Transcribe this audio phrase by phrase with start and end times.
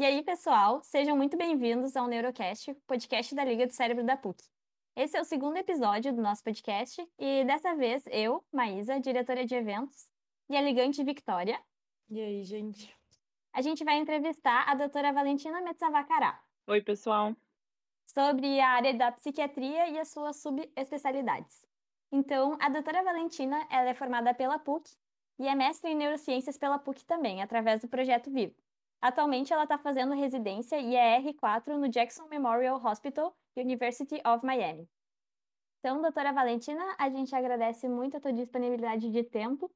[0.00, 4.44] E aí, pessoal, sejam muito bem-vindos ao Neurocast, podcast da Liga do Cérebro da PUC.
[4.94, 9.56] Esse é o segundo episódio do nosso podcast e dessa vez eu, Maísa, diretora de
[9.56, 10.08] eventos,
[10.48, 11.60] e a ligante Victoria.
[12.08, 12.96] E aí, gente?
[13.52, 16.40] A gente vai entrevistar a doutora Valentina Metzavacará.
[16.68, 17.34] Oi, pessoal.
[18.06, 21.66] Sobre a área da psiquiatria e as suas subespecialidades.
[22.12, 24.92] Então, a doutora Valentina ela é formada pela PUC
[25.40, 28.54] e é mestre em neurociências pela PUC também, através do projeto Vivo.
[29.00, 34.88] Atualmente, ela está fazendo residência e é R4 no Jackson Memorial Hospital, University of Miami.
[35.78, 39.72] Então, doutora Valentina, a gente agradece muito a tua disponibilidade de tempo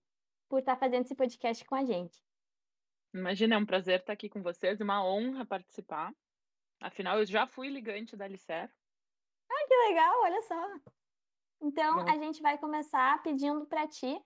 [0.49, 2.21] por estar tá fazendo esse podcast com a gente.
[3.15, 6.13] Imagina, é um prazer estar aqui com vocês, uma honra participar.
[6.81, 8.69] Afinal, eu já fui ligante da Alicer.
[9.49, 10.75] Ah, que legal, olha só.
[11.61, 14.21] Então, a gente vai começar pedindo para ti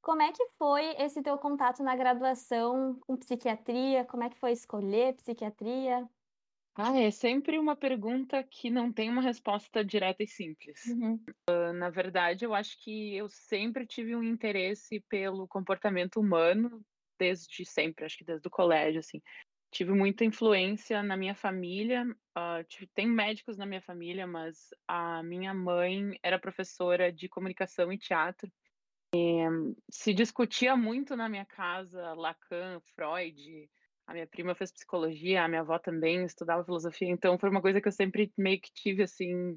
[0.00, 4.04] como é que foi esse teu contato na graduação com psiquiatria?
[4.04, 6.08] Como é que foi escolher psiquiatria?
[6.74, 10.86] Ah, é sempre uma pergunta que não tem uma resposta direta e simples.
[10.86, 11.20] Uhum.
[11.50, 16.82] Uh, na verdade, eu acho que eu sempre tive um interesse pelo comportamento humano
[17.18, 19.20] desde sempre, acho que desde o colégio, assim.
[19.70, 25.22] Tive muita influência na minha família, uh, tive, tem médicos na minha família, mas a
[25.22, 28.50] minha mãe era professora de comunicação e teatro,
[29.90, 33.68] se discutia muito na minha casa Lacan, Freud.
[34.06, 37.80] A minha prima fez psicologia, a minha avó também estudava filosofia, então foi uma coisa
[37.80, 39.56] que eu sempre meio que tive assim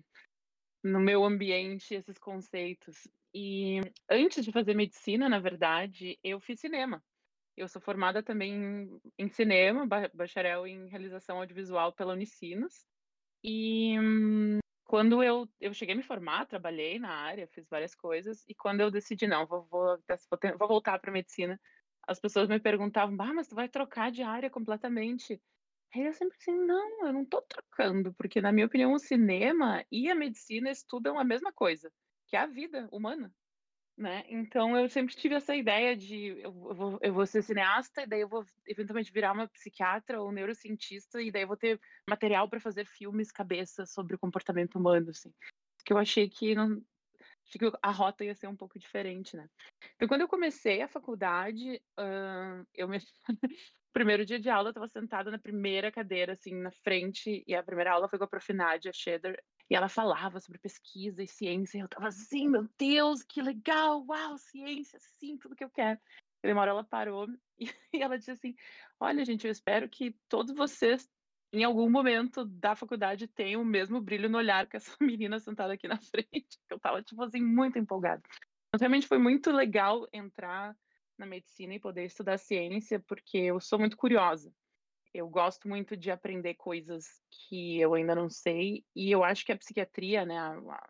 [0.84, 3.08] no meu ambiente esses conceitos.
[3.34, 7.04] E antes de fazer medicina, na verdade, eu fiz cinema.
[7.58, 12.86] Eu sou formada também em cinema, bacharel em realização audiovisual pela Unicinos.
[13.44, 13.96] E
[14.94, 18.82] quando eu, eu cheguei a me formar, trabalhei na área, fiz várias coisas, e quando
[18.82, 19.98] eu decidi, não, vou, vou,
[20.60, 21.60] vou, voltar para medicina,
[22.08, 25.42] as pessoas me perguntavam, ah, mas tu vai trocar de área completamente.
[25.96, 29.84] Aí eu sempre assim, não, eu não estou trocando, porque na minha opinião o cinema
[29.92, 31.92] e a medicina estudam a mesma coisa,
[32.28, 33.34] que é a vida humana
[33.98, 34.24] né?
[34.28, 38.22] Então eu sempre tive essa ideia de eu vou, eu vou ser cineasta e daí
[38.22, 42.60] eu vou eventualmente virar uma psiquiatra ou neurocientista e daí eu vou ter material para
[42.60, 45.32] fazer filmes cabeça sobre o comportamento humano, assim.
[45.86, 46.82] Que eu achei que não
[47.46, 49.48] achei que a rota ia ser um pouco diferente, né?
[49.96, 52.98] Então quando eu comecei a faculdade, uh, eu me
[53.94, 57.62] primeiro dia de aula eu estava sentada na primeira cadeira assim na frente e a
[57.62, 58.52] primeira aula foi com a prof.
[58.54, 63.24] Nadia Scheder e ela falava sobre pesquisa e ciência, e eu tava assim, meu Deus,
[63.24, 66.00] que legal, uau, ciência, sim, tudo que eu quero.
[66.44, 68.56] E uma hora ela parou e, e ela disse assim:
[69.00, 71.10] Olha, gente, eu espero que todos vocês,
[71.54, 75.74] em algum momento da faculdade, tenham o mesmo brilho no olhar que essa menina sentada
[75.74, 76.60] aqui na frente.
[76.70, 78.22] Eu tava, tipo assim, muito empolgada.
[78.74, 80.76] Mas realmente foi muito legal entrar
[81.18, 84.52] na medicina e poder estudar ciência, porque eu sou muito curiosa
[85.14, 89.52] eu gosto muito de aprender coisas que eu ainda não sei, e eu acho que
[89.52, 90.90] a psiquiatria, né, a,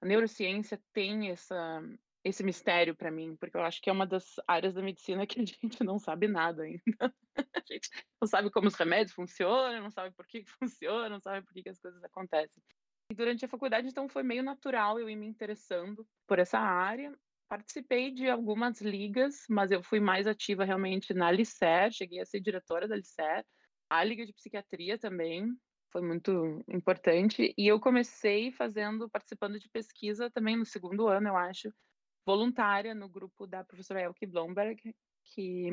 [0.00, 1.82] a neurociência tem essa,
[2.24, 5.40] esse mistério para mim, porque eu acho que é uma das áreas da medicina que
[5.40, 7.14] a gente não sabe nada ainda.
[7.36, 7.88] a gente
[8.20, 11.62] não sabe como os remédios funcionam, não sabe por que funcionam, não sabe por que,
[11.62, 12.62] que as coisas acontecem.
[13.10, 17.12] E durante a faculdade, então, foi meio natural eu ir me interessando por essa área.
[17.50, 22.38] Participei de algumas ligas, mas eu fui mais ativa realmente na Licer, cheguei a ser
[22.38, 23.44] diretora da Licer,
[23.90, 25.52] a Liga de Psiquiatria também
[25.92, 31.36] foi muito importante, e eu comecei fazendo, participando de pesquisa também no segundo ano, eu
[31.36, 31.74] acho,
[32.24, 34.94] voluntária no grupo da professora Elke Blomberg,
[35.24, 35.70] que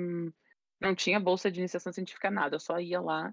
[0.81, 3.31] não tinha bolsa de iniciação científica nada, eu só ia lá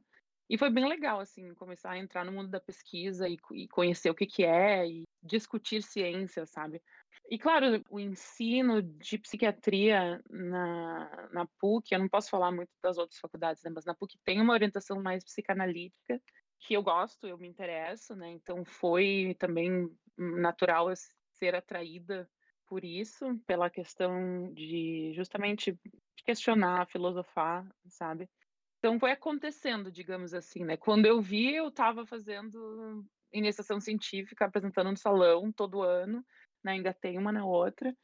[0.49, 4.11] e foi bem legal, assim, começar a entrar no mundo da pesquisa e, e, conhecer
[4.11, 6.83] o que, que é e discutir ciência, sabe?
[7.31, 12.99] E, claro, o ensino de psiquiatria na, na PUC, eu não posso falar muito das
[12.99, 13.71] outras faculdades, né?
[13.75, 16.21] Mas na PUC tem uma orientação mais psicanalítica,
[16.61, 18.31] que eu gosto, eu me interesso, né?
[18.31, 20.89] Então foi também natural
[21.33, 22.29] ser atraída
[22.67, 25.79] por isso, pela questão de justamente
[26.25, 28.29] questionar, filosofar, sabe?
[28.79, 30.77] Então foi acontecendo, digamos assim, né?
[30.77, 36.25] Quando eu vi, eu estava fazendo iniciação científica, apresentando no salão todo ano,
[36.65, 36.73] né?
[36.73, 37.95] ainda tem uma na outra.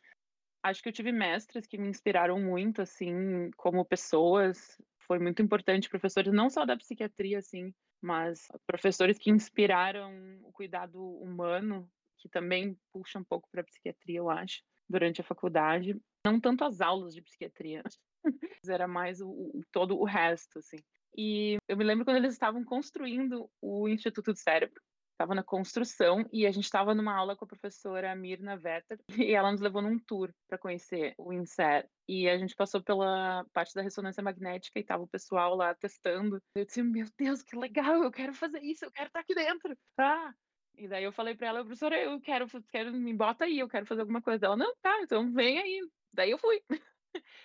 [0.62, 4.80] Acho que eu tive mestres que me inspiraram muito, assim, como pessoas.
[5.06, 11.02] Foi muito importante, professores não só da psiquiatria, assim, mas professores que inspiraram o cuidado
[11.02, 15.98] humano, que também puxa um pouco para a psiquiatria, eu acho, durante a faculdade.
[16.26, 17.82] Não tanto as aulas de psiquiatria,
[18.68, 20.78] era mais o, o, todo o resto, assim.
[21.16, 24.80] E eu me lembro quando eles estavam construindo o Instituto do Cérebro.
[25.20, 29.34] Estava na construção e a gente estava numa aula com a professora Mirna Vetter e
[29.34, 31.86] ela nos levou num tour para conhecer o INSER.
[32.08, 36.40] E a gente passou pela parte da ressonância magnética e tava o pessoal lá testando.
[36.54, 39.76] Eu disse, meu Deus, que legal, eu quero fazer isso, eu quero estar aqui dentro.
[39.98, 40.32] Ah!
[40.74, 43.84] E daí eu falei para ela, professora, eu quero, quero, me bota aí, eu quero
[43.84, 44.46] fazer alguma coisa.
[44.46, 45.80] Ela, não, tá, então vem aí.
[46.14, 46.62] Daí eu fui.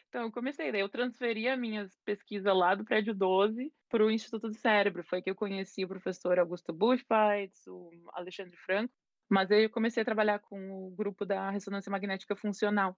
[0.07, 4.09] Então, eu comecei, daí eu transferi as minhas pesquisas lá do prédio 12 para o
[4.09, 5.03] Instituto do Cérebro.
[5.03, 8.93] Foi que eu conheci o professor Augusto Buchweitz, o Alexandre Franco,
[9.29, 12.97] mas aí eu comecei a trabalhar com o grupo da ressonância magnética funcional.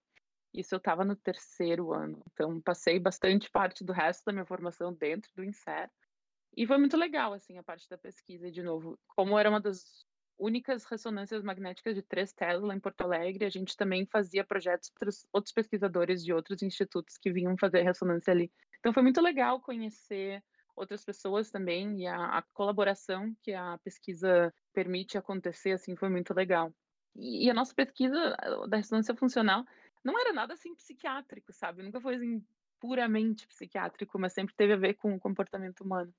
[0.53, 4.93] Isso eu estava no terceiro ano, então passei bastante parte do resto da minha formação
[4.93, 5.89] dentro do INSER.
[6.55, 8.97] E foi muito legal, assim, a parte da pesquisa, de novo.
[9.07, 10.05] Como era uma das
[10.37, 13.45] únicas ressonâncias magnéticas de 3 Tesla em Porto Alegre.
[13.45, 18.31] A gente também fazia projetos para outros pesquisadores de outros institutos que vinham fazer ressonância
[18.31, 18.51] ali.
[18.79, 20.43] Então foi muito legal conhecer
[20.75, 26.33] outras pessoas também e a, a colaboração que a pesquisa permite acontecer assim foi muito
[26.33, 26.71] legal.
[27.15, 28.35] E, e, a nossa pesquisa
[28.69, 29.65] da ressonância funcional
[30.03, 31.81] não era nada assim psiquiátrico, sabe?
[31.81, 32.45] Nunca foi assim
[32.79, 36.13] puramente psiquiátrico, mas sempre teve a ver com o comportamento humano.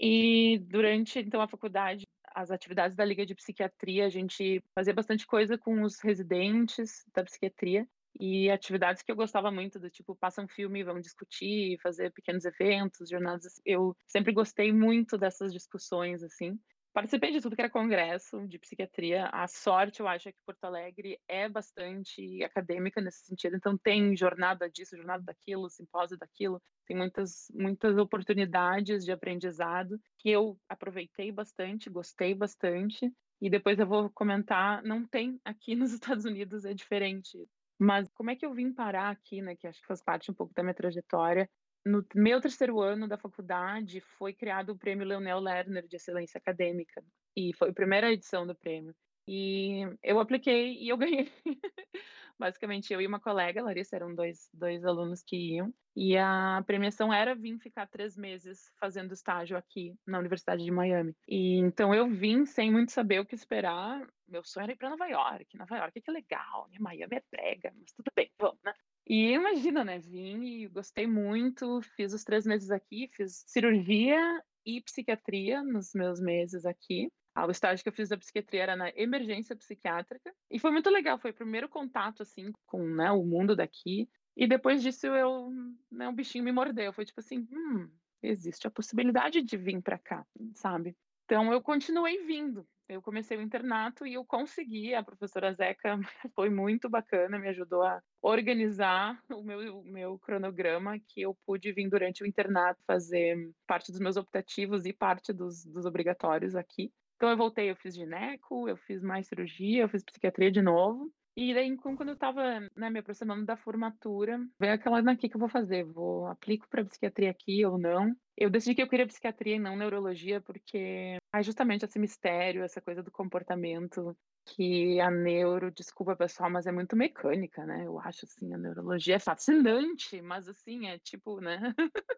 [0.00, 5.26] E durante então a faculdade as atividades da Liga de Psiquiatria, a gente fazia bastante
[5.26, 7.86] coisa com os residentes da psiquiatria
[8.18, 12.44] e atividades que eu gostava muito, do tipo, passa um filme, vamos discutir, fazer pequenos
[12.44, 13.60] eventos, jornadas.
[13.64, 16.58] Eu sempre gostei muito dessas discussões, assim.
[16.92, 19.26] Participei de tudo que era congresso de psiquiatria.
[19.28, 23.56] A sorte, eu acho, é que Porto Alegre é bastante acadêmica nesse sentido.
[23.56, 26.60] Então, tem jornada disso, jornada daquilo, simpósio daquilo.
[26.86, 33.10] Tem muitas, muitas oportunidades de aprendizado que eu aproveitei bastante, gostei bastante.
[33.40, 37.38] E depois eu vou comentar, não tem aqui nos Estados Unidos, é diferente.
[37.78, 39.56] Mas como é que eu vim parar aqui, né?
[39.56, 41.48] Que acho que faz parte um pouco da minha trajetória
[41.84, 47.02] no meu terceiro ano da faculdade foi criado o prêmio Leonel Lerner de excelência acadêmica
[47.36, 48.94] e foi a primeira edição do prêmio.
[49.26, 51.30] E eu apliquei e eu ganhei.
[52.38, 57.12] Basicamente eu e uma colega Larissa eram dois, dois alunos que iam e a premiação
[57.12, 61.14] era vir ficar três meses fazendo estágio aqui na Universidade de Miami.
[61.28, 64.04] E então eu vim sem muito saber o que esperar.
[64.26, 65.56] Meu sonho era ir para Nova York.
[65.56, 66.78] Nova York que legal né?
[66.80, 68.72] Miami é brega mas tudo bem vamos né
[69.06, 69.98] e imagina, né?
[69.98, 76.20] Vim e gostei muito, fiz os três meses aqui, fiz cirurgia e psiquiatria nos meus
[76.20, 77.10] meses aqui.
[77.34, 80.32] Ah, o estágio que eu fiz da psiquiatria era na emergência psiquiátrica.
[80.50, 84.08] E foi muito legal, foi o primeiro contato, assim, com né, o mundo daqui.
[84.36, 85.50] E depois disso, eu,
[85.90, 86.92] né, um bichinho me mordeu.
[86.92, 87.90] Foi tipo assim, hum,
[88.22, 90.94] existe a possibilidade de vir para cá, sabe?
[91.24, 94.94] Então, eu continuei vindo eu comecei o internato e eu consegui.
[94.94, 95.98] A professora Zeca
[96.34, 101.72] foi muito bacana, me ajudou a organizar o meu, o meu cronograma, que eu pude
[101.72, 106.92] vir durante o internato fazer parte dos meus optativos e parte dos, dos obrigatórios aqui.
[107.16, 111.12] Então eu voltei, eu fiz gineco, eu fiz mais cirurgia, eu fiz psiquiatria de novo.
[111.34, 115.36] E daí, quando eu estava né, me aproximando da formatura, veio aquela, o que, que
[115.36, 115.82] eu vou fazer?
[115.84, 118.14] Vou, aplico para psiquiatria aqui ou não?
[118.36, 122.82] Eu decidi que eu queria psiquiatria e não neurologia, porque é justamente esse mistério, essa
[122.82, 124.14] coisa do comportamento,
[124.44, 127.86] que a neuro, desculpa pessoal, mas é muito mecânica, né?
[127.86, 131.74] Eu acho, assim, a neurologia é fascinante, mas assim, é tipo, né?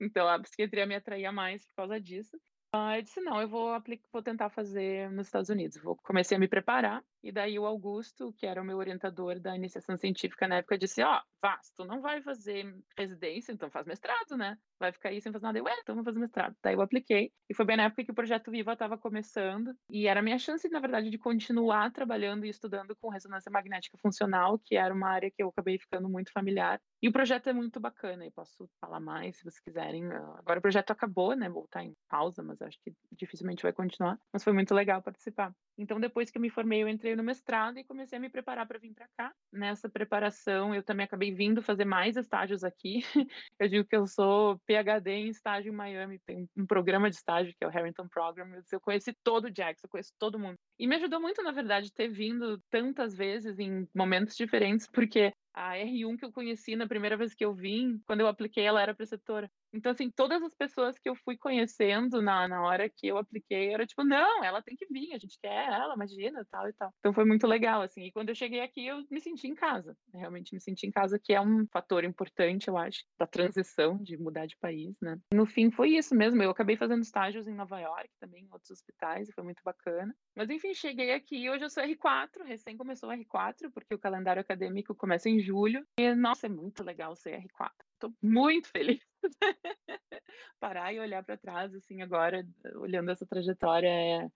[0.00, 2.36] então, a psiquiatria me atraía mais por causa disso.
[2.74, 3.70] Ah, eu disse, não, eu vou,
[4.10, 5.76] vou tentar fazer nos Estados Unidos.
[5.82, 9.54] Vou, comecei a me preparar, e daí o Augusto, que era o meu orientador da
[9.54, 14.38] iniciação científica na época, disse, ó, oh, tu não vai fazer residência, então faz mestrado,
[14.38, 14.58] né?
[14.82, 15.58] Vai ficar aí sem fazer nada.
[15.60, 16.56] Eu, é, então vou fazer mestrado.
[16.60, 20.08] Daí eu apliquei, e foi bem na época que o Projeto Viva estava começando, e
[20.08, 24.58] era a minha chance, na verdade, de continuar trabalhando e estudando com ressonância magnética funcional,
[24.58, 26.80] que era uma área que eu acabei ficando muito familiar.
[27.00, 30.04] E o projeto é muito bacana, e posso falar mais se vocês quiserem.
[30.12, 31.48] Agora o projeto acabou, né?
[31.48, 34.18] Voltar em pausa, mas acho que dificilmente vai continuar.
[34.32, 35.54] Mas foi muito legal participar.
[35.78, 38.66] Então, depois que eu me formei, eu entrei no mestrado e comecei a me preparar
[38.66, 39.32] para vir para cá.
[39.52, 43.00] Nessa preparação, eu também acabei vindo fazer mais estágios aqui.
[43.58, 47.54] Eu digo que eu sou PhD em estágio em Miami, tem um programa de estágio
[47.58, 48.46] que é o Harrington Program.
[48.70, 50.56] Eu conheci todo o Jackson, eu conheço todo mundo.
[50.78, 55.74] E me ajudou muito, na verdade, ter vindo tantas vezes em momentos diferentes, porque a
[55.74, 58.94] R1 que eu conheci na primeira vez que eu vim, quando eu apliquei, ela era
[58.94, 59.50] preceptora.
[59.74, 63.72] Então, assim, todas as pessoas que eu fui conhecendo na, na hora que eu apliquei,
[63.72, 66.92] era tipo, não, ela tem que vir, a gente quer ela, imagina, tal e tal.
[66.98, 68.04] Então foi muito legal, assim.
[68.04, 69.96] E quando eu cheguei aqui, eu me senti em casa.
[70.12, 74.18] Realmente me senti em casa, que é um fator importante, eu acho, da transição de
[74.18, 75.18] mudar de país, né?
[75.32, 76.42] No fim, foi isso mesmo.
[76.42, 80.14] Eu acabei fazendo estágios em Nova York, também em outros hospitais, e foi muito bacana.
[80.36, 84.40] Mas, enfim, cheguei aqui, hoje eu sou R4, recém começou o R4, porque o calendário
[84.40, 85.84] acadêmico começa em julho.
[85.98, 87.70] E, nossa, é muito legal ser R4.
[87.94, 89.00] Estou muito feliz.
[90.60, 92.46] Parar e olhar para trás, assim, agora,
[92.76, 94.28] olhando essa trajetória, é,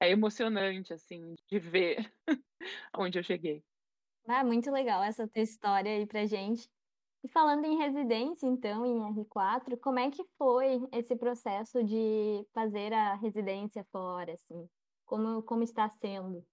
[0.00, 2.12] é emocionante, assim, de ver
[2.96, 3.62] onde eu cheguei.
[4.28, 6.68] Ah, muito legal essa tua história aí pra gente.
[7.22, 12.92] E falando em residência, então, em R4, como é que foi esse processo de fazer
[12.92, 14.68] a residência fora, assim?
[15.04, 16.44] Como, como está sendo?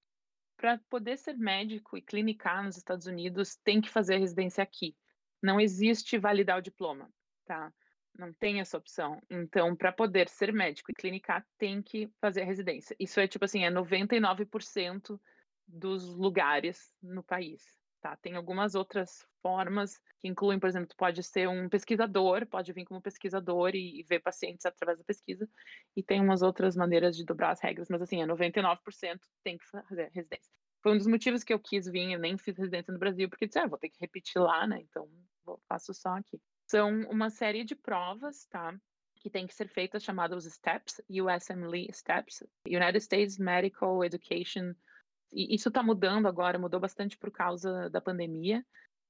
[0.64, 4.96] Para poder ser médico e clinicar nos Estados Unidos, tem que fazer a residência aqui.
[5.42, 7.12] Não existe validar o diploma,
[7.46, 7.70] tá?
[8.18, 9.22] Não tem essa opção.
[9.30, 12.96] Então, para poder ser médico e clinicar, tem que fazer a residência.
[12.98, 15.20] Isso é tipo assim, é 99%
[15.68, 17.62] dos lugares no país.
[18.00, 18.16] Tá?
[18.16, 22.86] Tem algumas outras formas que incluem, por exemplo, tu pode ser um pesquisador, pode vir
[22.86, 25.48] como pesquisador e, e ver pacientes através da pesquisa,
[25.96, 29.66] e tem umas outras maneiras de dobrar as regras, mas assim, é 99% tem que
[29.66, 30.52] fazer residência.
[30.82, 33.46] Foi um dos motivos que eu quis vir, eu nem fiz residência no Brasil, porque
[33.46, 34.80] disse, ah, vou ter que repetir lá, né?
[34.82, 35.08] Então,
[35.46, 36.42] vou, faço só aqui.
[36.68, 38.74] São uma série de provas, tá?
[39.16, 44.74] que tem que ser feitas chamadas STEPS, USMLE STEPS, United States Medical Education
[45.34, 48.64] e isso está mudando agora, mudou bastante por causa da pandemia,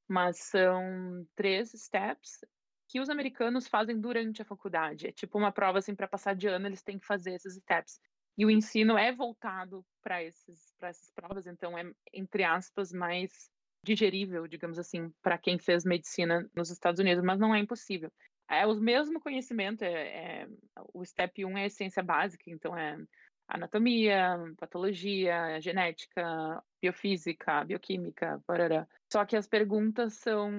[0.08, 2.40] mas são três steps
[2.88, 5.08] que os americanos fazem durante a faculdade.
[5.08, 8.00] É tipo uma prova assim para passar de ano, eles têm que fazer esses steps.
[8.38, 13.50] E o ensino é voltado para esses para essas provas, então é entre aspas mais
[13.84, 18.12] digerível, digamos assim, para quem fez medicina nos Estados Unidos, mas não é impossível.
[18.50, 20.48] É o mesmo conhecimento, é, é
[20.94, 22.98] o step 1 é a ciência básica, então é
[23.48, 28.88] anatomia, patologia, genética, biofísica, bioquímica, parará.
[29.12, 30.52] Só que as perguntas são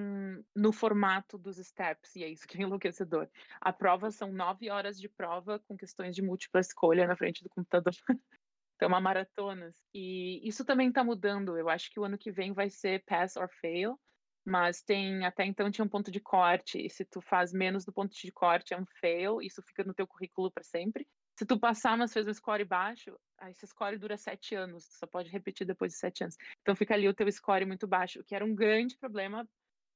[0.55, 3.27] no formato dos steps, e é isso que é enlouquecedor.
[3.59, 7.49] A prova são nove horas de prova com questões de múltipla escolha na frente do
[7.49, 7.93] computador.
[8.75, 9.73] Então, uma maratona.
[9.93, 11.57] E isso também está mudando.
[11.57, 13.97] Eu acho que o ano que vem vai ser pass or fail,
[14.45, 16.85] mas tem até então tinha um ponto de corte.
[16.85, 19.41] E se tu faz menos do ponto de corte, é um fail.
[19.41, 21.07] Isso fica no teu currículo para sempre.
[21.37, 24.93] Se tu passar, mas fez um score baixo, aí esse score dura sete anos, tu
[24.93, 26.37] só pode repetir depois de sete anos.
[26.61, 29.47] Então fica ali o teu score muito baixo, o que era um grande problema,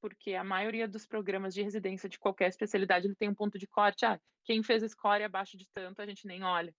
[0.01, 3.67] porque a maioria dos programas de residência de qualquer especialidade ele tem um ponto de
[3.67, 4.05] corte.
[4.05, 6.73] Ah, quem fez score abaixo de tanto, a gente nem olha.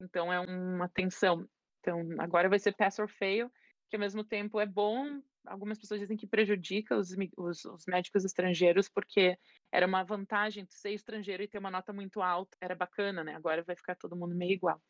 [0.00, 1.48] Então é uma tensão.
[1.80, 3.50] Então agora vai ser pass or fail,
[3.90, 8.24] que ao mesmo tempo é bom algumas pessoas dizem que prejudica os, os, os, médicos
[8.24, 9.36] estrangeiros, porque
[9.72, 13.34] era uma vantagem ser estrangeiro e ter uma nota muito alta, era bacana, né?
[13.34, 14.80] Agora vai ficar todo mundo meio igual.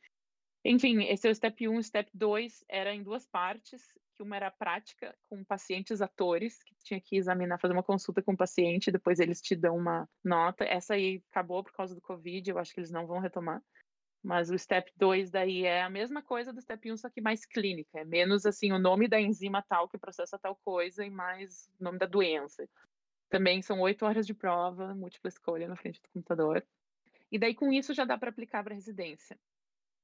[0.64, 1.76] Enfim, esse é o step 1.
[1.76, 3.82] O step 2 era em duas partes,
[4.16, 8.32] que uma era prática com pacientes atores, que tinha que examinar, fazer uma consulta com
[8.32, 10.64] o paciente, depois eles te dão uma nota.
[10.64, 13.61] Essa aí acabou por causa do Covid, eu acho que eles não vão retomar.
[14.25, 17.45] Mas o step 2 daí é a mesma coisa do step 1, só que mais
[17.45, 18.00] clínica.
[18.00, 21.85] É menos assim o nome da enzima tal que processa tal coisa e mais o
[21.85, 22.66] nome da doença.
[23.28, 26.66] Também são oito horas de prova, múltipla escolha na frente do computador.
[27.31, 29.38] E daí com isso já dá para aplicar para residência.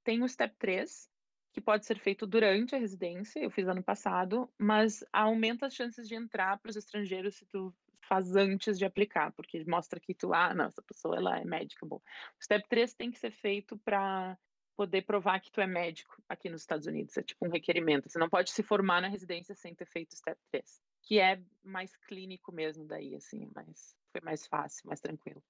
[0.04, 1.08] Tem o step 3,
[1.52, 6.06] que pode ser feito durante a residência, eu fiz ano passado, mas aumenta as chances
[6.06, 7.74] de entrar para os estrangeiros se tu
[8.06, 11.86] faz antes de aplicar, porque mostra que tu, ah, não, essa pessoa ela é médica.
[11.86, 14.38] Bom, o step 3 tem que ser feito para
[14.76, 17.16] poder provar que tu é médico aqui nos Estados Unidos.
[17.16, 18.08] É tipo um requerimento.
[18.08, 21.42] Você não pode se formar na residência sem ter feito o step 3, que é
[21.62, 25.42] mais clínico mesmo daí, assim, mas foi mais fácil, mais tranquilo.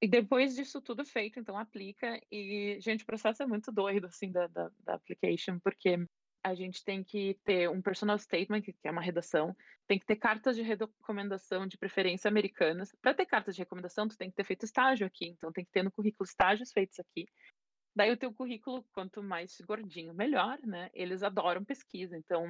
[0.00, 2.20] E depois disso tudo feito, então aplica.
[2.30, 5.98] E, gente, o processo é muito doido, assim, da, da, da application, porque
[6.44, 10.16] a gente tem que ter um personal statement, que é uma redação, tem que ter
[10.16, 12.94] cartas de recomendação de preferência americanas.
[13.00, 15.70] Para ter cartas de recomendação, tu tem que ter feito estágio aqui, então tem que
[15.70, 17.26] ter no currículo estágios feitos aqui.
[17.96, 20.90] Daí o teu currículo, quanto mais gordinho, melhor, né?
[20.92, 22.44] Eles adoram pesquisa, então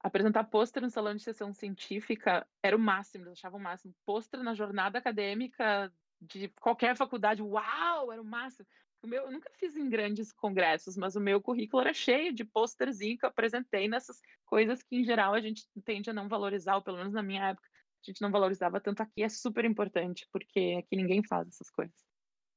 [0.00, 3.94] apresentar pôster no salão de sessão científica era o máximo, eles achavam o máximo.
[4.06, 8.66] Pôster na jornada acadêmica de qualquer faculdade, uau, era o máximo.
[9.04, 12.42] O meu, eu nunca fiz em grandes congressos, mas o meu currículo era cheio de
[12.42, 16.76] posterzinho que eu apresentei nessas coisas que, em geral, a gente tende a não valorizar,
[16.76, 19.22] ou pelo menos na minha época, a gente não valorizava tanto aqui.
[19.22, 21.94] É super importante, porque aqui ninguém faz essas coisas.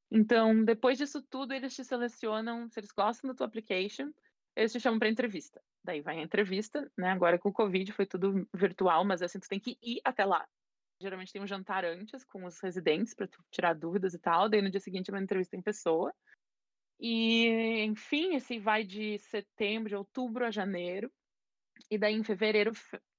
[0.09, 4.13] Então, depois disso tudo, eles te selecionam, se eles gostam da tua application,
[4.55, 5.61] eles te chamam para entrevista.
[5.83, 7.09] Daí vai a entrevista, né?
[7.09, 10.47] Agora com o Covid foi tudo virtual, mas assim, tu tem que ir até lá.
[11.01, 14.47] Geralmente tem um jantar antes com os residentes para tirar dúvidas e tal.
[14.47, 16.13] Daí no dia seguinte é uma entrevista em pessoa.
[16.99, 21.11] E, enfim, esse vai de setembro, de outubro a janeiro.
[21.91, 22.71] E daí em fevereiro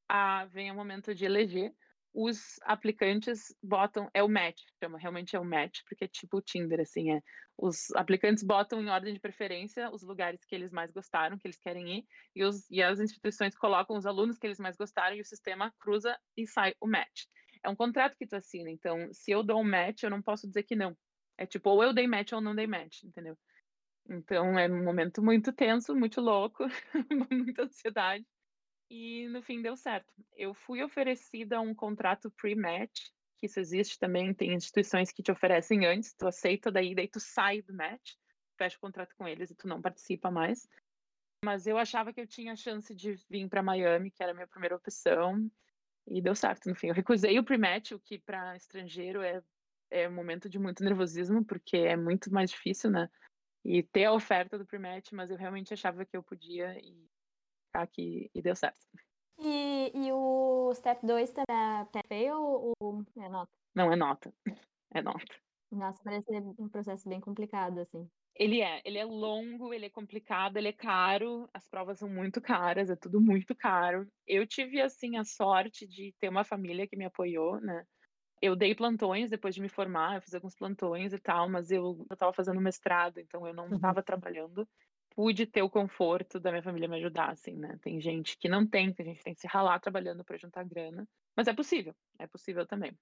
[0.09, 1.73] a, vem o momento de eleger.
[2.13, 6.43] Os aplicantes botam, é o match, chama, realmente é o match, porque é tipo o
[6.43, 7.21] Tinder, assim, é.
[7.57, 11.59] Os aplicantes botam em ordem de preferência os lugares que eles mais gostaram, que eles
[11.61, 12.05] querem ir,
[12.35, 15.73] e, os, e as instituições colocam os alunos que eles mais gostaram, e o sistema
[15.79, 17.27] cruza e sai o match.
[17.63, 20.49] É um contrato que tu assina, então, se eu dou um match, eu não posso
[20.49, 20.97] dizer que não.
[21.37, 23.37] É tipo, ou eu dei match ou não dei match, entendeu?
[24.09, 26.65] Então é um momento muito tenso, muito louco,
[27.31, 28.27] muita ansiedade.
[28.91, 30.13] E no fim deu certo.
[30.35, 35.85] Eu fui oferecida um contrato pre-match, que isso existe também, tem instituições que te oferecem
[35.85, 38.15] antes, tu aceita daí, daí tu sai do match,
[38.57, 40.67] fecha o contrato com eles e tu não participa mais.
[41.45, 44.49] Mas eu achava que eu tinha chance de vir para Miami, que era a minha
[44.49, 45.49] primeira opção,
[46.07, 46.89] e deu certo no fim.
[46.89, 49.43] Eu recusei o pre-match, o que para estrangeiro é
[49.91, 53.09] é um momento de muito nervosismo, porque é muito mais difícil, né?
[53.65, 57.07] E ter a oferta do pre-match, mas eu realmente achava que eu podia e
[57.67, 58.87] ficar aqui e deu certo.
[59.39, 63.51] E, e o Step 2 tá na PFA ou, ou é nota?
[63.75, 64.33] Não, é nota.
[64.93, 65.35] É nota.
[65.71, 66.27] Nossa, parece
[66.59, 68.09] um processo bem complicado, assim.
[68.35, 72.41] Ele é, ele é longo, ele é complicado, ele é caro, as provas são muito
[72.41, 74.09] caras, é tudo muito caro.
[74.27, 77.85] Eu tive, assim, a sorte de ter uma família que me apoiou, né?
[78.41, 82.07] Eu dei plantões depois de me formar, eu fiz alguns plantões e tal, mas eu
[82.11, 84.05] estava fazendo mestrado, então eu não estava uhum.
[84.05, 84.69] trabalhando.
[85.15, 87.77] Pude ter o conforto da minha família me ajudar, assim, né?
[87.83, 90.65] Tem gente que não tem, que a gente tem que se ralar trabalhando para juntar
[90.65, 92.97] grana, mas é possível, é possível também.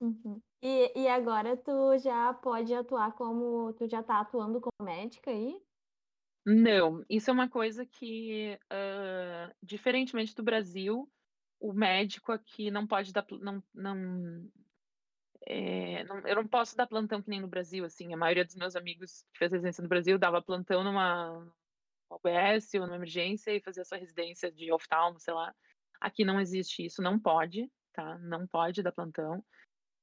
[0.00, 0.40] Uhum.
[0.62, 3.72] E, e agora tu já pode atuar como.
[3.72, 5.60] Tu já tá atuando como médica aí?
[6.46, 11.10] Não, isso é uma coisa que, uh, diferentemente do Brasil,
[11.60, 13.26] o médico aqui não pode dar.
[13.40, 14.48] Não, não,
[15.50, 18.12] é, não, eu não posso dar plantão que nem no Brasil, assim.
[18.12, 21.46] A maioria dos meus amigos que fez residência no Brasil dava plantão numa
[22.10, 25.54] UBS ou numa emergência e fazia sua residência de oftalmo, sei lá.
[26.00, 28.18] Aqui não existe isso, não pode, tá?
[28.18, 29.42] Não pode dar plantão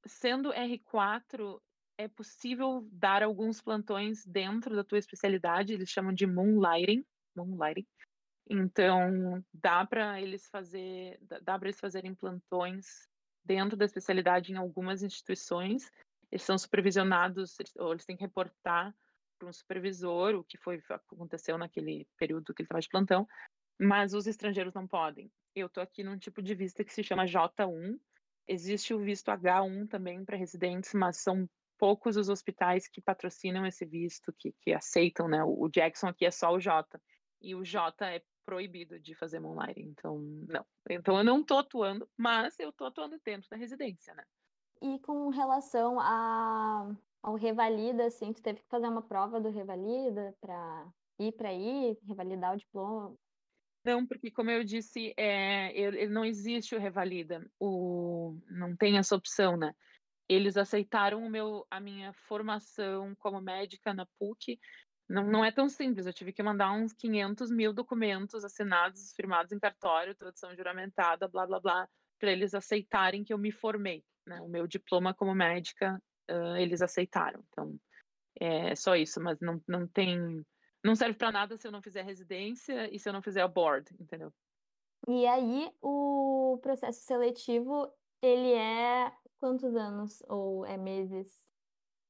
[0.05, 1.59] sendo R4,
[1.97, 7.87] é possível dar alguns plantões dentro da tua especialidade, eles chamam de moonlighting, moonlighting.
[8.49, 13.07] Então, dá para eles fazer, dá para eles fazerem plantões
[13.45, 15.91] dentro da especialidade em algumas instituições.
[16.31, 18.93] Eles são supervisionados, ou eles têm que reportar
[19.37, 23.27] para um supervisor o que foi aconteceu naquele período que ele estava de plantão,
[23.79, 25.31] mas os estrangeiros não podem.
[25.55, 27.99] Eu estou aqui num tipo de vista que se chama J1,
[28.47, 31.49] Existe o visto H1 também para residentes, mas são
[31.79, 35.43] poucos os hospitais que patrocinam esse visto, que, que aceitam, né?
[35.43, 36.99] O Jackson aqui é só o J.
[37.41, 40.65] E o J é proibido de fazer moonlighting, então não.
[40.89, 44.23] Então eu não estou atuando, mas eu estou atuando dentro da residência, né?
[44.81, 50.35] E com relação a, ao Revalida, assim, tu teve que fazer uma prova do Revalida
[50.39, 50.87] para
[51.19, 53.15] ir para aí, revalidar o diploma?
[53.83, 59.15] Não, porque como eu disse, é, ele, não existe o revalida, o, não tem essa
[59.15, 59.73] opção, né?
[60.27, 64.59] Eles aceitaram o meu, a minha formação como médica na PUC.
[65.07, 69.51] Não, não é tão simples, eu tive que mandar uns 500 mil documentos assinados, firmados
[69.51, 71.89] em cartório, tradução juramentada, blá, blá, blá,
[72.19, 74.41] para eles aceitarem que eu me formei, né?
[74.41, 77.43] O meu diploma como médica, uh, eles aceitaram.
[77.49, 77.79] Então,
[78.39, 80.43] é só isso, mas não, não tem
[80.85, 83.47] não serve para nada se eu não fizer residência e se eu não fizer a
[83.47, 84.31] board, entendeu?
[85.07, 87.91] E aí, o processo seletivo,
[88.21, 91.49] ele é quantos anos ou é meses?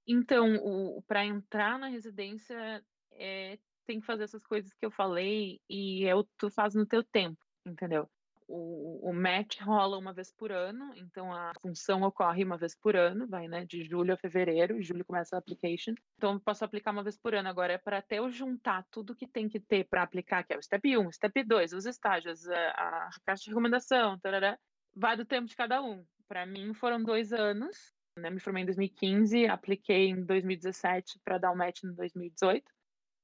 [0.07, 6.05] Então, para entrar na residência, é, tem que fazer essas coisas que eu falei e
[6.05, 8.09] é o tu faz no teu tempo, entendeu?
[8.47, 12.95] o, o match rola uma vez por ano, então a função ocorre uma vez por
[12.95, 15.93] ano, vai, né, de julho a fevereiro, julho começa a application.
[16.17, 17.49] Então eu posso aplicar uma vez por ano.
[17.49, 20.57] Agora é para até eu juntar tudo que tem que ter para aplicar, que é
[20.57, 24.57] o step 1, step 2, os estágios, a, a caixa de recomendação, tarará,
[24.95, 26.05] vai do tempo de cada um.
[26.27, 31.51] Para mim foram dois anos, né, me formei em 2015, apliquei em 2017 para dar
[31.51, 32.63] o match em 2018.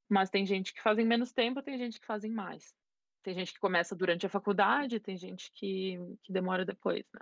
[0.10, 2.76] Mas tem gente que fazem menos tempo, tem gente que fazem mais.
[3.24, 7.22] Tem gente que começa durante a faculdade, tem gente que, que demora depois, né?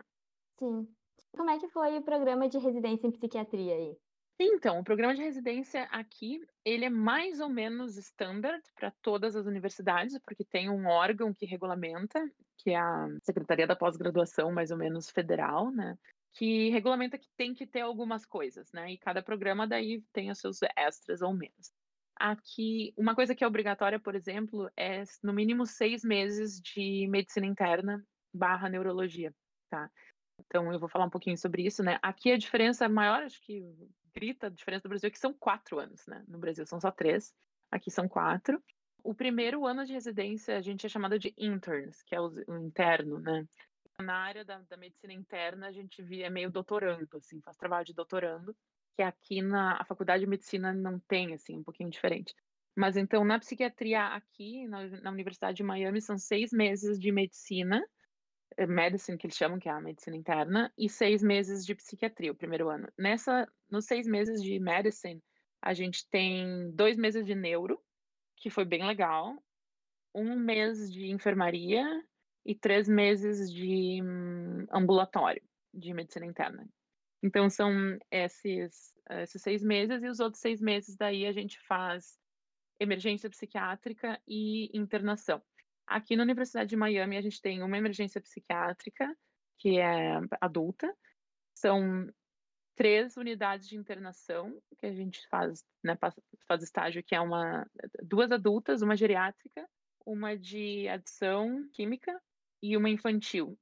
[0.58, 0.88] Sim.
[1.32, 3.97] Como é que foi o programa de residência em psiquiatria aí?
[4.41, 9.45] Então, o programa de residência aqui, ele é mais ou menos standard para todas as
[9.45, 12.25] universidades, porque tem um órgão que regulamenta,
[12.58, 15.97] que é a Secretaria da Pós-Graduação, mais ou menos federal, né?
[16.34, 18.92] Que regulamenta que tem que ter algumas coisas, né?
[18.92, 21.72] E cada programa daí tem os seus extras ou menos.
[22.15, 27.48] Aqui, uma coisa que é obrigatória, por exemplo, é no mínimo seis meses de medicina
[27.48, 29.34] interna barra neurologia,
[29.70, 29.89] tá?
[30.39, 31.98] Então, eu vou falar um pouquinho sobre isso, né?
[32.02, 33.63] Aqui a diferença maior, acho que
[34.13, 36.24] grita a diferença do Brasil, é que são quatro anos, né?
[36.28, 37.34] No Brasil são só três,
[37.72, 38.62] aqui são quatro.
[39.04, 42.34] O primeiro ano de residência a gente é chamado de interns, que é o,
[42.65, 43.46] interno, né?
[44.01, 47.93] Na área da, da, medicina interna, a gente via meio doutorando, assim, faz trabalho de
[47.93, 48.55] doutorando
[48.99, 52.35] que aqui na faculdade de medicina não tem, assim, um pouquinho diferente.
[52.75, 57.81] Mas então, na psiquiatria aqui, na, na Universidade de Miami, são seis meses de medicina,
[58.57, 62.33] eh, medicine, que eles chamam, que é a medicina interna, e seis meses de psiquiatria,
[62.33, 62.89] o primeiro ano.
[62.97, 65.23] Nessa, nos seis meses de medicine,
[65.62, 67.81] A gente tem dois meses de neuro,
[68.35, 69.41] que foi bem legal,
[70.13, 71.85] um mês de enfermaria
[72.45, 75.41] e três meses de hum, ambulatório
[75.73, 76.67] de medicina interna.
[77.21, 77.71] Então são
[78.10, 82.17] esses, esses seis meses e os outros seis meses daí a gente faz
[82.80, 85.41] emergência psiquiátrica e internação.
[85.86, 89.15] Aqui na Universidade de Miami a gente tem uma emergência psiquiátrica
[89.58, 90.95] que é adulta,
[91.54, 92.10] são
[92.73, 95.97] três unidades de internação que a gente faz, né,
[96.47, 97.69] faz estágio, que é uma
[98.02, 99.69] duas adultas, uma geriátrica,
[100.06, 102.17] uma de adição química
[102.62, 103.58] e uma infantil.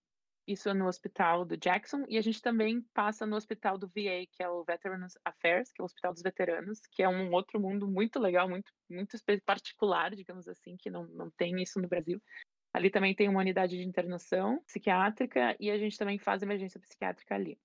[0.48, 4.26] Isso é no hospital do Jackson e a gente também passa no hospital do VA,
[4.32, 7.60] que é o Veterans Affairs, que é o hospital dos veteranos, que é um outro
[7.60, 12.22] mundo muito legal, muito muito particular, digamos assim, que não, não tem isso no Brasil.
[12.74, 17.36] Ali também tem uma unidade de internação psiquiátrica e a gente também faz emergência psiquiátrica
[17.36, 17.60] ali.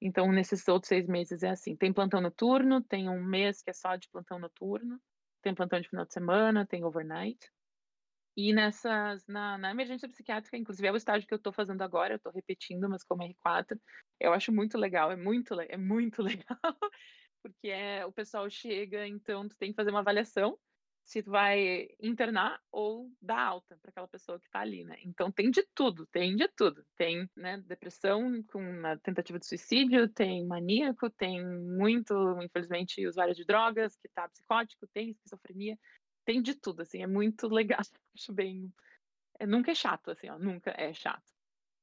[0.00, 3.72] Então, nesses outros seis meses é assim: tem plantão noturno, tem um mês que é
[3.72, 5.00] só de plantão noturno,
[5.42, 7.50] tem plantão de final de semana, tem overnight.
[8.36, 12.14] E nessas, na, na emergência psiquiátrica, inclusive é o estágio que eu estou fazendo agora,
[12.14, 13.78] eu estou repetindo, mas como R4,
[14.20, 16.76] eu acho muito legal, é muito, é muito legal,
[17.42, 20.58] porque é, o pessoal chega, então tu tem que fazer uma avaliação
[21.10, 24.96] se tu vai internar ou dar alta para aquela pessoa que está ali, né?
[25.04, 26.84] Então tem de tudo, tem de tudo.
[26.96, 33.44] Tem né, depressão com uma tentativa de suicídio, tem maníaco, tem muito, infelizmente, usuário de
[33.44, 35.76] drogas que está psicótico, tem esquizofrenia,
[36.24, 37.80] tem de tudo, assim, é muito legal.
[38.14, 38.72] Acho bem.
[39.38, 41.30] É, nunca é chato, assim, ó, nunca é chato.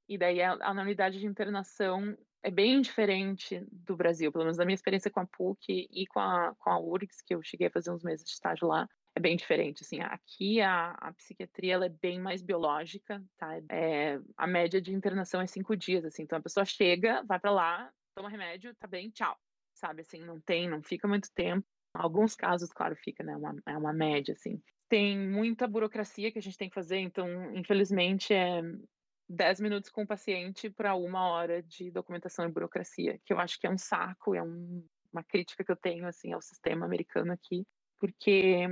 [0.08, 4.66] E daí a, a unidade de internação é bem diferente do Brasil, pelo menos da
[4.66, 7.72] minha experiência com a PUC e com a, com a URGS, que eu cheguei a
[7.72, 11.86] fazer uns meses de estágio lá é bem diferente, assim, aqui a, a psiquiatria ela
[11.88, 13.58] é bem mais biológica, tá?
[13.72, 17.50] É, a média de internação é cinco dias, assim, então a pessoa chega, vai para
[17.50, 19.36] lá, toma remédio, tá bem, tchau,
[19.74, 23.78] sabe, assim, não tem, não fica muito tempo, alguns casos, claro, fica, né, uma, é
[23.78, 24.62] uma média, assim.
[24.90, 28.62] Tem muita burocracia que a gente tem que fazer, então, infelizmente, é
[29.30, 33.60] 10 minutos com o paciente para uma hora de documentação e burocracia, que eu acho
[33.60, 37.34] que é um saco, é um, uma crítica que eu tenho, assim, ao sistema americano
[37.34, 37.66] aqui,
[38.00, 38.66] porque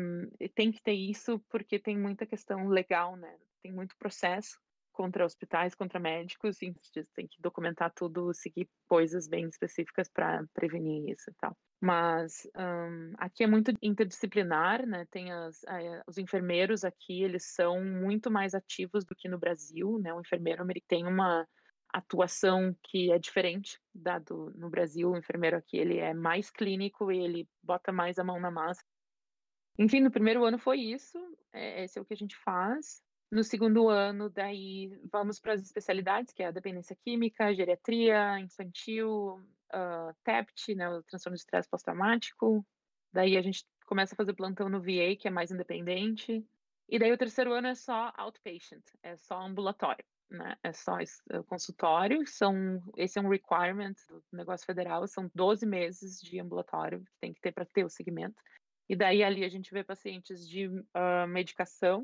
[0.54, 3.36] tem que ter isso, porque tem muita questão legal, né?
[3.62, 4.60] Tem muito processo
[4.96, 6.74] contra hospitais, contra médicos, e
[7.14, 11.56] tem que documentar tudo, seguir coisas bem específicas para prevenir isso e tal.
[11.82, 15.06] Mas um, aqui é muito interdisciplinar, né?
[15.12, 20.00] Tem as, eh, os enfermeiros aqui, eles são muito mais ativos do que no Brasil,
[20.00, 20.14] né?
[20.14, 21.46] O enfermeiro tem uma
[21.94, 25.12] atuação que é diferente da do, no Brasil.
[25.12, 28.84] O enfermeiro aqui ele é mais clínico e ele bota mais a mão na massa
[29.78, 31.18] enfim, no primeiro ano foi isso,
[31.52, 33.02] é, esse é o que a gente faz.
[33.32, 39.42] No segundo ano, daí vamos para as especialidades, que é a dependência química, geriatria, infantil,
[39.74, 42.66] uh, TEPT, né, o transtorno de estresse pós-traumático.
[43.12, 46.46] Daí a gente começa a fazer plantão no VA, que é mais independente.
[46.88, 50.56] E daí o terceiro ano é só outpatient, é só ambulatório, né?
[50.62, 51.06] É só é
[51.48, 57.20] consultório, são, esse é um requirement do negócio federal, são 12 meses de ambulatório que
[57.20, 58.40] tem que ter para ter o segmento.
[58.88, 62.04] E daí ali a gente vê pacientes de uh, medicação,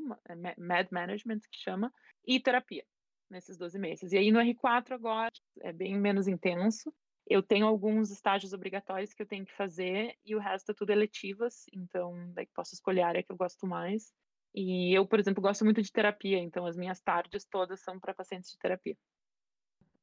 [0.58, 1.94] med management que chama,
[2.26, 2.86] e terapia
[3.30, 4.12] nesses 12 meses.
[4.12, 6.94] E aí no R4 agora é bem menos intenso.
[7.28, 10.90] Eu tenho alguns estágios obrigatórios que eu tenho que fazer e o resto é tudo
[10.90, 14.12] eletivas, então daí posso escolher a área que eu gosto mais.
[14.54, 18.14] E eu, por exemplo, gosto muito de terapia, então as minhas tardes todas são para
[18.14, 18.98] pacientes de terapia.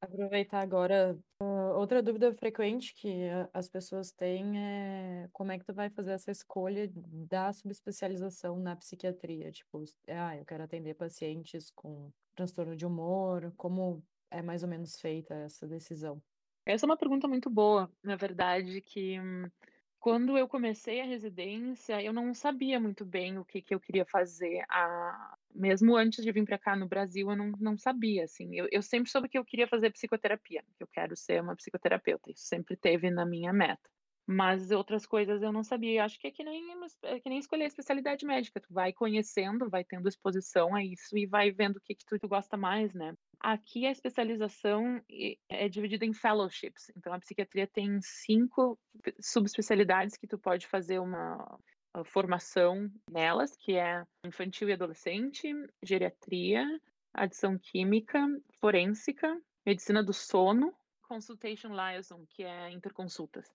[0.01, 5.75] Aproveitar agora, uh, outra dúvida frequente que as pessoas têm é como é que tu
[5.75, 9.51] vai fazer essa escolha da subespecialização na psiquiatria?
[9.51, 15.01] Tipo, ah, eu quero atender pacientes com transtorno de humor, como é mais ou menos
[15.01, 16.23] feita essa decisão?
[16.65, 19.51] Essa é uma pergunta muito boa, na verdade, que hum,
[19.99, 24.05] quando eu comecei a residência, eu não sabia muito bem o que, que eu queria
[24.05, 24.65] fazer.
[24.69, 25.37] A...
[25.59, 28.25] Mesmo antes de vir para cá no Brasil, eu não, não sabia.
[28.25, 28.55] Assim.
[28.55, 32.31] Eu, eu sempre soube que eu queria fazer psicoterapia, que eu quero ser uma psicoterapeuta.
[32.31, 33.91] Isso sempre teve na minha meta.
[34.31, 36.05] Mas outras coisas eu não sabia.
[36.05, 36.63] Acho que é que nem,
[37.03, 38.61] é que nem escolher especialidade médica.
[38.61, 42.19] Tu vai conhecendo, vai tendo exposição a isso e vai vendo o que, que tu,
[42.19, 43.15] tu gosta mais, né?
[43.41, 45.03] Aqui a especialização
[45.49, 46.93] é dividida em fellowships.
[46.97, 48.79] Então a psiquiatria tem cinco
[49.19, 51.59] subespecialidades que tu pode fazer uma
[52.05, 56.65] formação nelas, que é infantil e adolescente, geriatria,
[57.13, 58.25] adição química,
[58.61, 63.47] forênsica, medicina do sono, consultation liaison, que é interconsultas.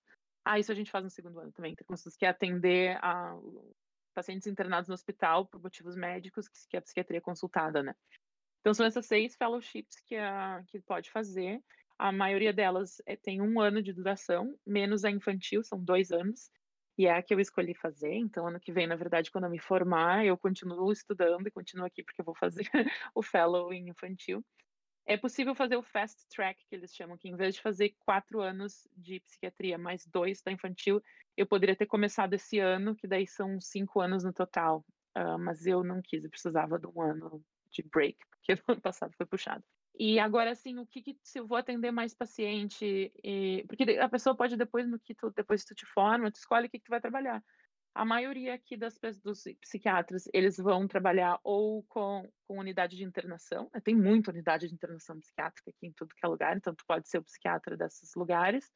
[0.43, 3.37] Ah, isso a gente faz no segundo ano também, interconsultas, que é atender a
[4.13, 7.95] pacientes internados no hospital por motivos médicos, que é a psiquiatria consultada, né?
[8.59, 11.61] Então, são essas seis fellowships que, a, que pode fazer.
[11.97, 16.49] A maioria delas é, tem um ano de duração, menos a infantil, são dois anos.
[16.97, 18.13] E é a que eu escolhi fazer.
[18.13, 21.85] Então, ano que vem, na verdade, quando eu me formar, eu continuo estudando e continuo
[21.85, 22.69] aqui porque eu vou fazer
[23.15, 24.43] o fellow em infantil.
[25.05, 28.39] É possível fazer o fast track, que eles chamam, que em vez de fazer quatro
[28.39, 31.01] anos de psiquiatria mais dois da infantil,
[31.35, 34.85] eu poderia ter começado esse ano, que daí são cinco anos no total.
[35.15, 38.81] Uh, mas eu não quis, eu precisava de um ano de break, porque no ano
[38.81, 39.63] passado foi puxado.
[39.95, 43.11] E agora, assim, o que, que, se eu vou atender mais paciente?
[43.23, 46.65] E, porque a pessoa pode depois no que tu depois tu te forma, tu escolhe
[46.67, 47.43] o que, que tu vai trabalhar.
[47.93, 53.69] A maioria aqui das dos psiquiatras, eles vão trabalhar ou com, com unidade de internação,
[53.71, 53.79] né?
[53.81, 57.07] tem muita unidade de internação psiquiátrica aqui em tudo que é lugar, então tu pode
[57.07, 58.73] ser o psiquiatra desses lugares.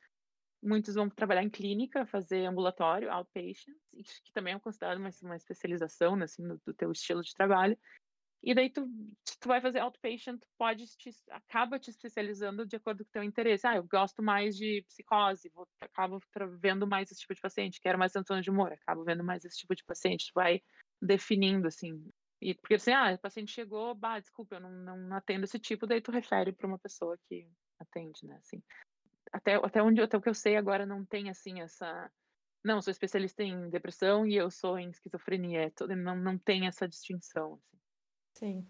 [0.62, 3.75] Muitos vão trabalhar em clínica, fazer ambulatório, outpatient,
[4.23, 7.77] que também é considerado uma, uma especialização né, assim, do, do teu estilo de trabalho.
[8.43, 8.88] E daí tu,
[9.39, 13.65] tu vai fazer outpatient, pode te, acaba te especializando de acordo com o teu interesse.
[13.67, 16.19] Ah, eu gosto mais de psicose, vou, acabo
[16.60, 19.58] vendo mais esse tipo de paciente, quero mais transtorno de humor, acabo vendo mais esse
[19.58, 20.28] tipo de paciente.
[20.28, 20.62] Tu vai
[21.02, 22.10] definindo, assim.
[22.39, 25.88] E, porque assim, ah, o paciente chegou, bah, desculpa, eu não, não atendo esse tipo,
[25.88, 28.62] daí tu refere para uma pessoa que atende, né, assim.
[29.34, 32.10] Até, até onde até o que eu sei agora não tem assim essa
[32.63, 36.88] não, sou especialista em depressão e eu sou em esquizofrenia, é não, não tem essa
[36.88, 37.54] distinção.
[37.54, 37.78] Assim.
[38.38, 38.67] Sim.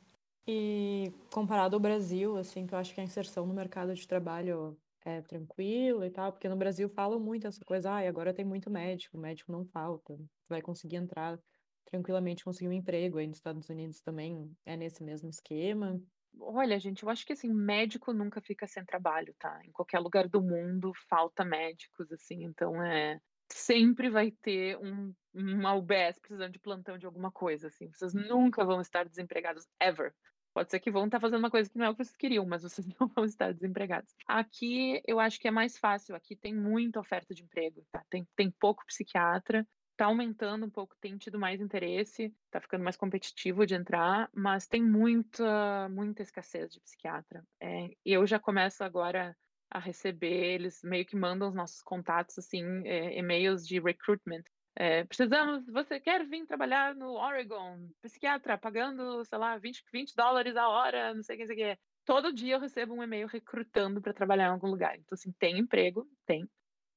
[0.47, 4.79] E comparado ao Brasil, assim, que eu acho que a inserção no mercado de trabalho
[5.03, 8.69] é tranquilo e tal, porque no Brasil falam muito essa coisa, ah, agora tem muito
[8.69, 11.37] médico, médico não falta, vai conseguir entrar
[11.83, 16.01] tranquilamente, conseguir um emprego aí nos Estados Unidos também é nesse mesmo esquema.
[16.39, 19.59] Olha, gente, eu acho que assim, médico nunca fica sem trabalho, tá?
[19.65, 25.73] Em qualquer lugar do mundo falta médicos, assim, então é sempre vai ter um, uma
[25.73, 27.89] UBS precisando de plantão de alguma coisa, assim.
[27.91, 30.13] Vocês nunca vão estar desempregados, ever.
[30.53, 32.45] Pode ser que vão estar fazendo uma coisa que não é o que vocês queriam,
[32.45, 34.13] mas vocês não vão estar desempregados.
[34.27, 38.03] Aqui eu acho que é mais fácil, aqui tem muita oferta de emprego, tá?
[38.09, 42.95] Tem, tem pouco psiquiatra, tá aumentando um pouco, tem tido mais interesse, tá ficando mais
[42.95, 47.43] competitivo de entrar, mas tem muita, muita escassez de psiquiatra.
[47.59, 49.35] É, eu já começo agora
[49.69, 54.43] a receber, eles meio que mandam os nossos contatos, assim, é, e-mails de recruitment.
[54.75, 60.55] É, precisamos, você quer vir trabalhar no Oregon, psiquiatra, pagando, sei lá, 20, 20 dólares
[60.55, 61.81] a hora, não sei o que, sei o que.
[62.05, 64.95] Todo dia eu recebo um e-mail recrutando para trabalhar em algum lugar.
[64.95, 66.07] Então, assim, tem emprego?
[66.25, 66.47] Tem.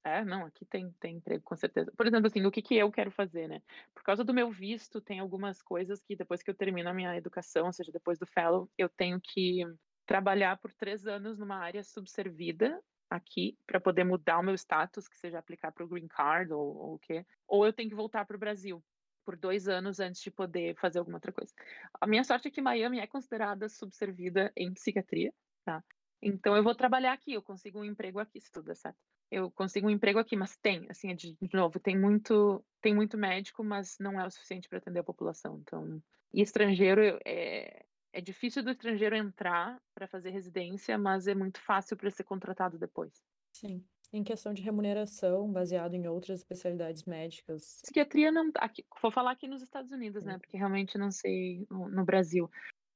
[0.05, 1.93] É, não, aqui tem, tem emprego, com certeza.
[1.97, 3.61] Por exemplo, assim, o que, que eu quero fazer, né?
[3.95, 7.17] Por causa do meu visto, tem algumas coisas que depois que eu termino a minha
[7.17, 9.63] educação, ou seja, depois do fellow, eu tenho que
[10.11, 15.17] trabalhar por três anos numa área subservida aqui para poder mudar o meu status, que
[15.17, 18.25] seja aplicar para o green card ou, ou o quê, ou eu tenho que voltar
[18.25, 18.83] para o Brasil
[19.25, 21.55] por dois anos antes de poder fazer alguma outra coisa.
[22.01, 25.33] A minha sorte é que Miami é considerada subservida em psiquiatria,
[25.65, 25.81] tá?
[26.21, 28.99] Então eu vou trabalhar aqui, eu consigo um emprego aqui, se tudo der certo.
[29.31, 33.17] Eu consigo um emprego aqui, mas tem, assim, de, de novo, tem muito, tem muito
[33.17, 35.61] médico, mas não é o suficiente para atender a população.
[35.61, 36.03] Então,
[36.35, 41.97] e estrangeiro é, é difícil do estrangeiro entrar para fazer residência, mas é muito fácil
[41.97, 43.23] para ser contratado depois.
[43.53, 43.85] Sim.
[44.13, 47.81] Em questão de remuneração, baseado em outras especialidades médicas.
[47.83, 48.51] Psiquiatria não.
[48.57, 50.37] Aqui, vou falar aqui nos Estados Unidos, né?
[50.39, 52.51] Porque realmente não sei no, no Brasil.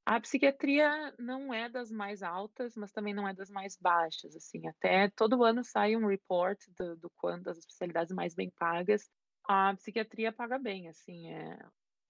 [0.05, 4.67] A psiquiatria não é das mais altas, mas também não é das mais baixas, assim.
[4.67, 9.09] Até todo ano sai um report do, do quanto das especialidades mais bem pagas.
[9.47, 11.31] A psiquiatria paga bem, assim.
[11.31, 11.57] É,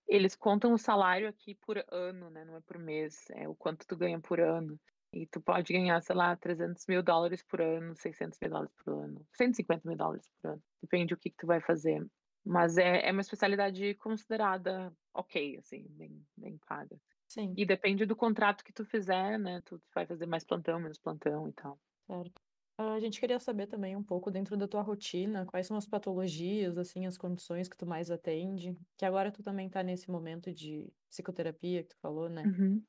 [0.08, 2.46] eles contam o salário aqui por ano, né?
[2.46, 4.80] Não é por mês, é o quanto tu ganha por ano.
[5.14, 8.94] E tu pode ganhar, sei lá, 300 mil dólares por ano, 600 mil dólares por
[8.94, 10.64] ano, 150 mil dólares por ano.
[10.82, 12.06] Depende do que, que tu vai fazer.
[12.44, 17.00] Mas é, é uma especialidade considerada ok, assim, bem, bem paga.
[17.28, 17.54] Sim.
[17.58, 19.62] E depende do contrato que tu fizer, né?
[19.66, 21.80] Tu vai fazer mais plantão, menos plantão e tal.
[22.06, 22.42] Certo.
[22.78, 26.78] A gente queria saber também um pouco dentro da tua rotina, quais são as patologias,
[26.78, 30.92] assim, as condições que tu mais atende, que agora tu também tá nesse momento de
[31.10, 32.44] psicoterapia que tu falou, né?
[32.44, 32.86] Uhum.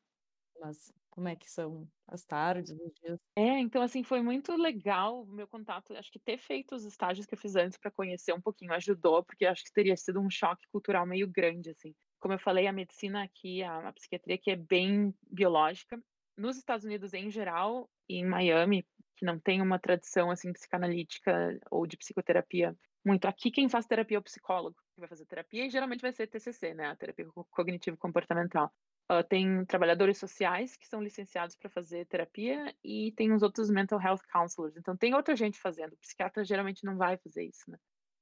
[0.60, 3.20] Mas como é que são as tardes, os dias?
[3.38, 7.26] É, então assim, foi muito legal o meu contato, acho que ter feito os estágios
[7.26, 10.30] que eu fiz antes para conhecer um pouquinho ajudou, porque acho que teria sido um
[10.30, 11.94] choque cultural meio grande, assim.
[12.18, 16.00] Como eu falei, a medicina aqui, a, a psiquiatria aqui é bem biológica.
[16.36, 21.58] Nos Estados Unidos em geral, e em Miami que não tem uma tradição assim psicanalítica
[21.70, 22.76] ou de psicoterapia
[23.06, 23.26] muito.
[23.26, 26.26] Aqui quem faz terapia é o psicólogo que vai fazer terapia e geralmente vai ser
[26.26, 28.72] TCC, né, a terapia cognitivo comportamental.
[29.08, 34.00] Uh, tem trabalhadores sociais que são licenciados para fazer terapia e tem os outros mental
[34.02, 34.76] health counselors.
[34.76, 35.92] Então tem outra gente fazendo.
[35.92, 37.78] O psiquiatra geralmente não vai fazer isso, né?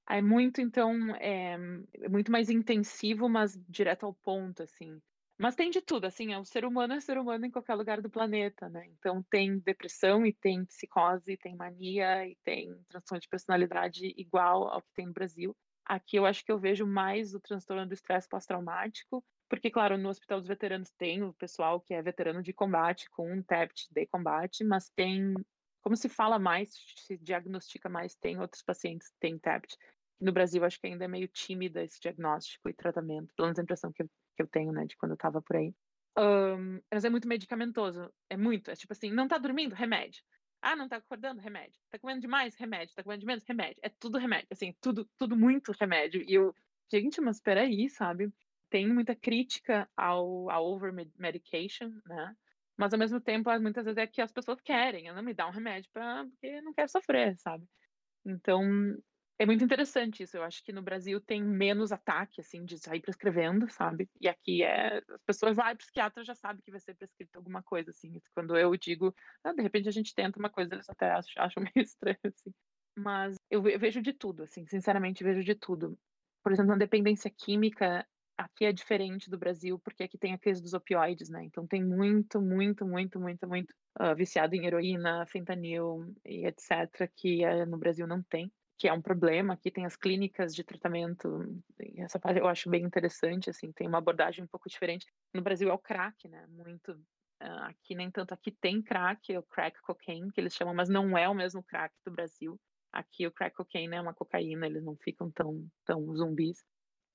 [0.06, 1.56] É muito, então, é,
[1.94, 5.00] é muito mais intensivo, mas direto ao ponto, assim.
[5.44, 8.00] Mas tem de tudo, assim, é, o ser humano é ser humano em qualquer lugar
[8.00, 8.86] do planeta, né?
[8.86, 14.80] Então tem depressão e tem psicose, tem mania e tem transtorno de personalidade igual ao
[14.80, 15.54] que tem no Brasil.
[15.84, 20.08] Aqui eu acho que eu vejo mais o transtorno do estresse pós-traumático, porque, claro, no
[20.08, 24.06] Hospital dos Veteranos tem o pessoal que é veterano de combate com um TEPT de
[24.06, 25.34] combate, mas tem,
[25.82, 29.76] como se fala mais, se diagnostica mais, tem outros pacientes que têm TEPT.
[30.18, 33.62] No Brasil, acho que ainda é meio tímida esse diagnóstico e tratamento, pelo menos a
[33.62, 35.74] impressão que que eu tenho, né, de quando eu estava por aí.
[36.16, 39.74] Um, mas é muito medicamentoso, é muito, é tipo assim, não tá dormindo?
[39.74, 40.22] Remédio.
[40.62, 41.42] Ah, não tá acordando?
[41.42, 41.78] Remédio.
[41.90, 42.54] Tá comendo demais?
[42.54, 42.94] Remédio.
[42.94, 43.44] Tá comendo de menos?
[43.44, 43.80] Remédio.
[43.82, 46.22] É tudo remédio, assim, tudo, tudo muito remédio.
[46.26, 46.54] E eu,
[46.90, 48.32] gente, mas peraí, sabe?
[48.70, 52.34] Tem muita crítica ao, ao over medication, né?
[52.76, 55.52] Mas ao mesmo tempo, muitas vezes é que as pessoas querem, não me dá um
[55.52, 57.64] remédio para porque não quer sofrer, sabe?
[58.24, 58.62] Então,
[59.38, 60.36] é muito interessante isso.
[60.36, 64.08] Eu acho que no Brasil tem menos ataque, assim, de sair prescrevendo, sabe?
[64.20, 64.98] E aqui é.
[64.98, 68.20] As pessoas lá, o psiquiatra já sabe que vai ser prescrito alguma coisa, assim.
[68.34, 71.72] Quando eu digo, ah, de repente a gente tenta uma coisa, eles até acham meio
[71.84, 72.52] estranho, assim.
[72.96, 75.98] Mas eu vejo de tudo, assim, sinceramente vejo de tudo.
[76.42, 78.06] Por exemplo, na dependência química,
[78.38, 81.42] aqui é diferente do Brasil, porque aqui tem a crise dos opioides, né?
[81.44, 87.44] Então tem muito, muito, muito, muito, muito uh, viciado em heroína, fentanil e etc., que
[87.44, 89.54] uh, no Brasil não tem que é um problema.
[89.54, 91.62] Aqui tem as clínicas de tratamento,
[91.96, 95.06] essa parte eu acho bem interessante, assim, tem uma abordagem um pouco diferente.
[95.32, 96.46] No Brasil é o crack, né?
[96.48, 96.92] Muito.
[97.42, 100.88] Uh, aqui nem tanto, aqui tem crack, é o crack cocaine, que eles chamam, mas
[100.88, 102.58] não é o mesmo crack do Brasil.
[102.92, 106.64] Aqui o crack cocaine é uma cocaína, eles não ficam tão, tão zumbis.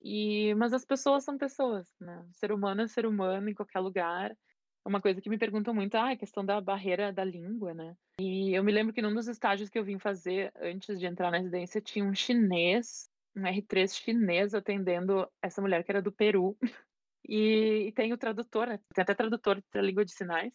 [0.02, 2.26] E, mas as pessoas são pessoas, né?
[2.30, 4.38] O ser humano é ser humano em qualquer lugar
[4.86, 7.96] uma coisa que me perguntam muito, ah, a questão da barreira da língua, né?
[8.20, 11.32] E eu me lembro que num dos estágios que eu vim fazer antes de entrar
[11.32, 16.58] na residência tinha um chinês, um R3 chinês atendendo essa mulher que era do Peru.
[17.32, 18.80] E, e tem o tradutor, né?
[18.96, 20.54] tem até tradutor para língua de sinais.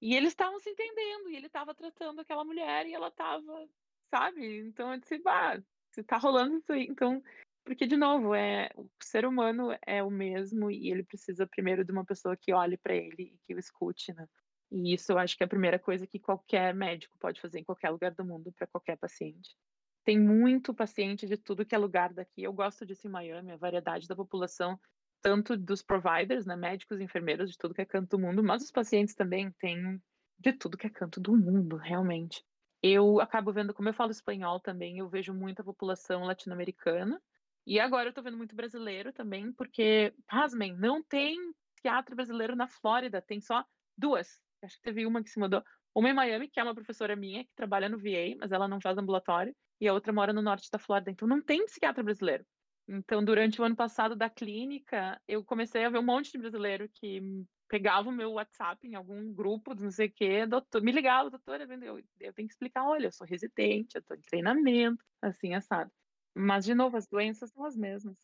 [0.00, 3.68] E eles estavam se entendendo, e ele estava tratando aquela mulher e ela estava,
[4.10, 4.60] sabe?
[4.60, 7.22] Então eu disse, bah, se tá rolando isso aí, então
[7.68, 11.92] porque, de novo, é, o ser humano é o mesmo e ele precisa primeiro de
[11.92, 14.26] uma pessoa que olhe para ele e que o escute, né?
[14.72, 17.64] E isso eu acho que é a primeira coisa que qualquer médico pode fazer em
[17.64, 19.54] qualquer lugar do mundo para qualquer paciente.
[20.02, 22.42] Tem muito paciente de tudo que é lugar daqui.
[22.42, 24.80] Eu gosto disso em Miami, a variedade da população,
[25.20, 28.70] tanto dos providers, né, médicos, enfermeiros, de tudo que é canto do mundo, mas os
[28.70, 30.02] pacientes também têm
[30.38, 32.42] de tudo que é canto do mundo, realmente.
[32.82, 37.20] Eu acabo vendo, como eu falo espanhol também, eu vejo muita população latino-americana,
[37.68, 41.36] e agora eu tô vendo muito brasileiro também, porque, pasmem, não tem
[41.82, 43.62] teatro brasileiro na Flórida, tem só
[43.96, 44.40] duas.
[44.62, 45.62] Acho que teve uma que se mudou.
[45.94, 48.80] Uma em Miami, que é uma professora minha, que trabalha no VA, mas ela não
[48.80, 51.10] faz ambulatório, e a outra mora no norte da Flórida.
[51.10, 52.46] Então não tem psiquiatra brasileiro.
[52.88, 56.88] Então, durante o ano passado da clínica, eu comecei a ver um monte de brasileiro
[56.94, 57.20] que
[57.68, 61.64] pegava o meu WhatsApp em algum grupo, não sei o quê, doutor, me ligava, doutora,
[61.64, 65.90] eu, eu tenho que explicar, olha, eu sou residente, eu tô em treinamento, assim, assado.
[66.38, 68.16] Mas, de novo, as doenças são as mesmas.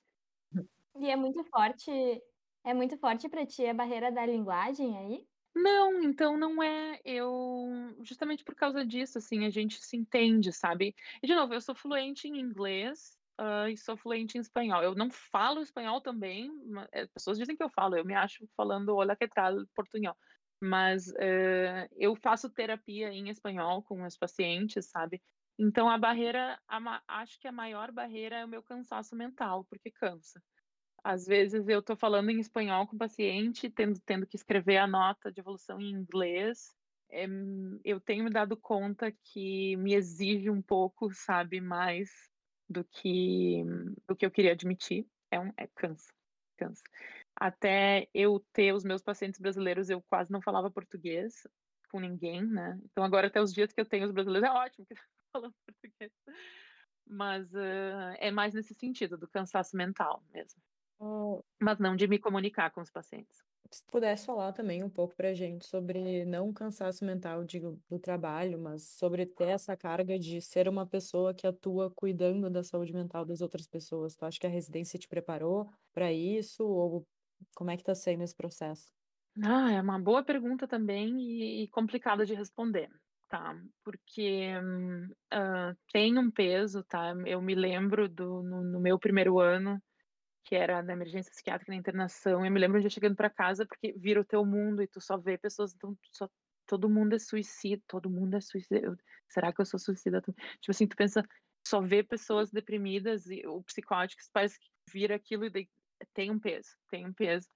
[0.97, 1.91] E é muito forte,
[2.65, 5.27] é muito forte para ti a barreira da linguagem aí?
[5.55, 7.01] Não, então não é.
[7.05, 10.95] Eu justamente por causa disso, assim, a gente se entende, sabe?
[11.23, 14.83] E de novo, eu sou fluente em inglês uh, e sou fluente em espanhol.
[14.83, 16.51] Eu não falo espanhol também.
[16.77, 17.97] As eh, pessoas dizem que eu falo.
[17.97, 20.17] Eu me acho falando olha que tal portunhol.
[20.61, 25.21] Mas uh, eu faço terapia em espanhol com os pacientes, sabe?
[25.59, 29.91] Então a barreira, a, acho que a maior barreira é o meu cansaço mental, porque
[29.91, 30.43] cansa.
[31.03, 34.87] Às vezes eu estou falando em espanhol com o paciente, tendo, tendo que escrever a
[34.87, 36.75] nota de evolução em inglês.
[37.11, 37.27] É,
[37.85, 42.11] eu tenho me dado conta que me exige um pouco, sabe, mais
[42.69, 43.63] do que
[44.09, 45.07] do que eu queria admitir.
[45.31, 46.13] É um é cansa,
[46.57, 46.83] cansa.
[47.37, 51.47] Até eu ter os meus pacientes brasileiros, eu quase não falava português
[51.91, 52.79] com ninguém, né?
[52.87, 54.87] Então agora até os dias que eu tenho os brasileiros é ótimo,
[55.35, 56.13] falando português.
[57.07, 60.63] Mas uh, é mais nesse sentido, do cansaço mental mesmo.
[60.99, 61.43] Oh.
[61.61, 63.43] Mas não de me comunicar com os pacientes.
[63.71, 68.59] Se pudesse falar também um pouco pra gente sobre não cansaço mental de, do trabalho,
[68.59, 73.25] mas sobre ter essa carga de ser uma pessoa que atua cuidando da saúde mental
[73.25, 74.15] das outras pessoas.
[74.15, 76.65] Tu acha que a residência te preparou para isso?
[76.65, 77.05] Ou
[77.57, 78.93] como é que tá sendo esse processo?
[79.43, 82.89] Ah, é uma boa pergunta também e, e complicada de responder
[83.35, 83.61] tá?
[83.83, 87.13] Porque uh, tem um peso, tá?
[87.27, 89.83] Eu me lembro do no, no, meu primeiro ano,
[90.45, 93.93] que era na emergência psiquiátrica na internação, eu me lembro de chegando para casa porque
[93.99, 96.29] vira o teu mundo e tu só vê pessoas, então só
[96.65, 98.97] todo mundo é suicida, todo mundo é suicida.
[99.29, 100.21] Será que eu sou suicida?
[100.21, 101.25] Tipo assim, tu pensa,
[101.67, 105.69] só vê pessoas deprimidas e o psicóticos parece que vira aquilo e
[106.13, 107.49] tem um peso, tem um peso.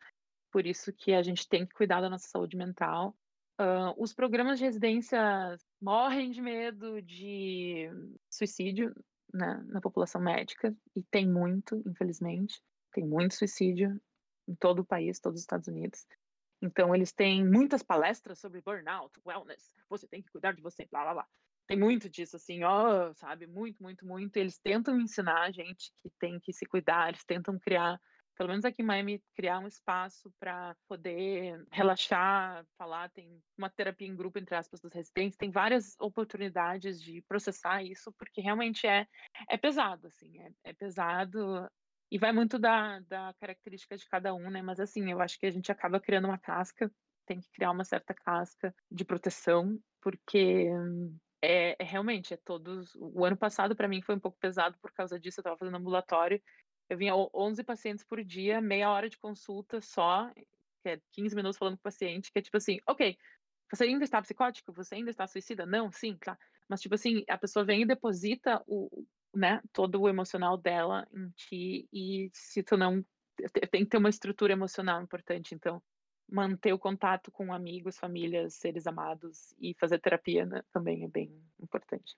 [0.51, 3.15] Por isso que a gente tem que cuidar da nossa saúde mental
[3.61, 5.19] Uh, os programas de residência
[5.81, 7.89] morrem de medo de
[8.31, 8.95] suicídio.
[9.33, 12.63] na, na população médica, e tem muito, infelizmente,
[12.93, 14.01] tem muito suicídio
[14.49, 16.07] em todo o país, todos os Estados Unidos.
[16.63, 21.03] Então, eles têm muitas palestras sobre burnout, wellness, você tem que cuidar de você, blá
[21.05, 21.29] blá blá.
[21.67, 23.47] Tem muito disso, assim, ó, sabe?
[23.47, 24.37] Muito, muito, muito.
[24.39, 28.01] Eles tentam ensinar a gente que tem que se cuidar, eles tentam criar
[28.39, 34.07] pelo menos aqui em Miami, criar um espaço para poder relaxar, falar, tem uma terapia
[34.07, 39.09] em grupo, entre aspas, dos residentes, tem várias oportunidades de processar isso, porque realmente é,
[39.51, 41.69] é pesado, assim, é, é pesado
[42.13, 44.63] e vai muito da, da característica de cada um, né?
[44.63, 46.91] Mas assim, eu acho que a gente acaba criando uma casca,
[47.27, 50.69] tem que criar uma certa casca de proteção, porque
[51.43, 52.95] é, é, realmente é todos.
[52.97, 55.41] O ano passado para mim foi um pouco pesado por causa disso.
[55.41, 56.41] Eu estava fazendo ambulatório
[56.89, 60.31] eu vinha 11 pacientes por dia, meia hora de consulta só,
[60.83, 63.17] que é 15 minutos falando com o paciente, que é tipo assim, ok,
[63.71, 64.73] você ainda está psicótico?
[64.73, 65.67] Você ainda está suicida?
[65.67, 66.39] Não, sim, claro.
[66.69, 71.31] Mas, tipo assim, a pessoa vem e deposita o, né, todo o emocional dela em
[71.31, 73.05] ti, e se tu não.
[73.71, 75.55] Tem que ter uma estrutura emocional importante.
[75.55, 75.83] Então,
[76.29, 81.41] manter o contato com amigos, famílias, seres amados e fazer terapia né, também é bem
[81.61, 82.17] importante.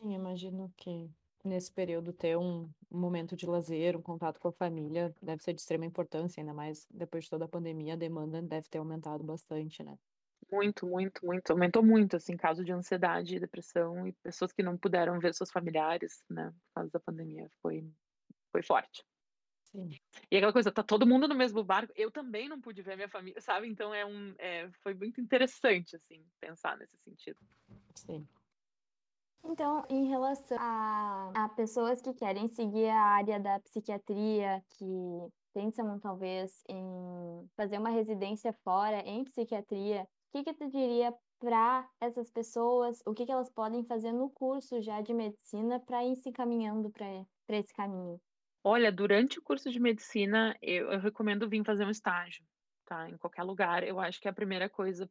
[0.00, 1.10] Sim, imagino que
[1.48, 5.60] nesse período ter um momento de lazer, um contato com a família, deve ser de
[5.60, 9.82] extrema importância, ainda mais depois de toda a pandemia, a demanda deve ter aumentado bastante,
[9.82, 9.98] né?
[10.50, 11.50] Muito, muito, muito.
[11.50, 16.24] Aumentou muito, assim, caso de ansiedade, depressão e pessoas que não puderam ver seus familiares,
[16.28, 17.50] né, por causa da pandemia.
[17.60, 17.84] Foi,
[18.52, 19.04] foi forte.
[19.64, 19.90] Sim.
[20.30, 21.92] E aquela coisa, tá todo mundo no mesmo barco.
[21.94, 23.68] Eu também não pude ver minha família, sabe?
[23.68, 27.38] Então é um, é, foi muito interessante, assim, pensar nesse sentido.
[27.94, 28.26] Sim.
[29.44, 34.84] Então, em relação a, a pessoas que querem seguir a área da psiquiatria, que
[35.54, 41.88] pensam talvez em fazer uma residência fora em psiquiatria, o que, que tu diria para
[42.00, 43.00] essas pessoas?
[43.06, 46.90] O que, que elas podem fazer no curso já de medicina para ir se encaminhando
[46.90, 48.20] para esse caminho?
[48.62, 52.44] Olha, durante o curso de medicina, eu, eu recomendo vir fazer um estágio,
[52.84, 53.08] tá?
[53.08, 53.82] Em qualquer lugar.
[53.82, 55.08] Eu acho que é a primeira coisa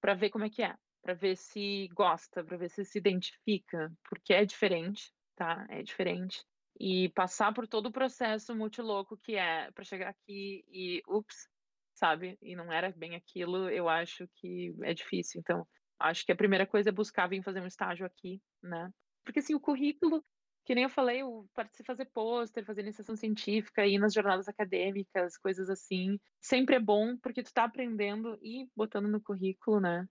[0.00, 3.92] para ver como é que é para ver se gosta, para ver se se identifica,
[4.08, 5.66] porque é diferente, tá?
[5.70, 6.44] É diferente.
[6.78, 11.48] E passar por todo o processo multiloco que é para chegar aqui e ups,
[11.94, 12.38] sabe?
[12.40, 15.40] E não era bem aquilo, eu acho que é difícil.
[15.40, 15.66] Então,
[15.98, 18.90] acho que a primeira coisa é buscar vir fazer um estágio aqui, né?
[19.24, 20.24] Porque assim, o currículo,
[20.64, 21.46] que nem eu falei, eu
[21.84, 27.42] fazer pôster, fazer iniciação científica, ir nas jornadas acadêmicas, coisas assim, sempre é bom porque
[27.42, 30.06] tu tá aprendendo e botando no currículo, né?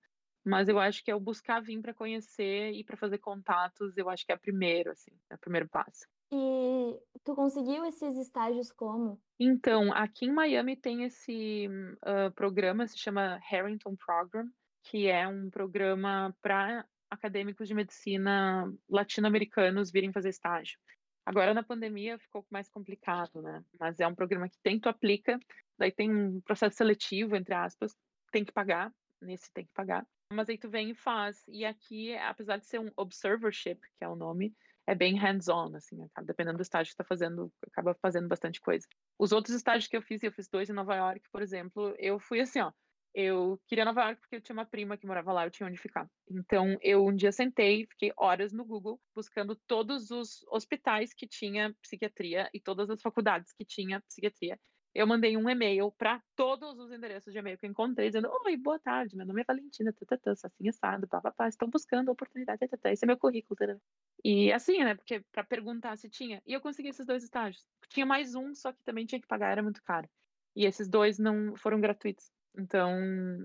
[0.46, 4.10] Mas eu acho que é o buscar vir para conhecer e para fazer contatos, eu
[4.10, 6.08] acho que é o primeiro, assim, é o primeiro passo.
[6.32, 9.20] E tu conseguiu esses estágios como?
[9.40, 14.48] Então, aqui em Miami tem esse uh, programa, se chama Harrington Program,
[14.84, 20.80] que é um programa para acadêmicos de medicina latino-americanos virem fazer estágio.
[21.26, 23.64] Agora na pandemia ficou mais complicado, né?
[23.80, 25.40] Mas é um programa que tem, tu aplica,
[25.78, 27.96] daí tem um processo seletivo, entre aspas,
[28.32, 30.06] tem que pagar, nesse tem que pagar.
[30.32, 31.44] Mas aí tu vem e faz.
[31.48, 34.56] E aqui, apesar de ser um observership, que é o nome,
[34.86, 38.88] é bem hands-on, assim, acaba, dependendo do estágio que tá fazendo, acaba fazendo bastante coisa.
[39.18, 42.20] Os outros estágios que eu fiz, eu fiz dois em Nova York, por exemplo, eu
[42.20, 42.72] fui assim, ó,
[43.14, 45.78] eu queria Nova York porque eu tinha uma prima que morava lá, eu tinha onde
[45.78, 46.10] ficar.
[46.30, 51.74] Então, eu um dia sentei, fiquei horas no Google buscando todos os hospitais que tinha
[51.82, 54.60] psiquiatria e todas as faculdades que tinha psiquiatria
[54.94, 58.58] eu mandei um e-mail para todos os endereços de e-mail que eu encontrei, dizendo: Oi,
[58.58, 63.06] boa tarde, meu nome é Valentina, tatatã, assim assado, papapá, estão buscando oportunidade, tatatã, esse
[63.06, 63.58] é meu currículo.
[63.58, 63.80] Tatatã.
[64.24, 66.42] E assim, né, porque para perguntar se tinha.
[66.46, 67.66] E eu consegui esses dois estágios.
[67.90, 70.10] Tinha mais um, só que também tinha que pagar, era muito caro.
[70.56, 72.32] E esses dois não foram gratuitos.
[72.58, 72.92] Então,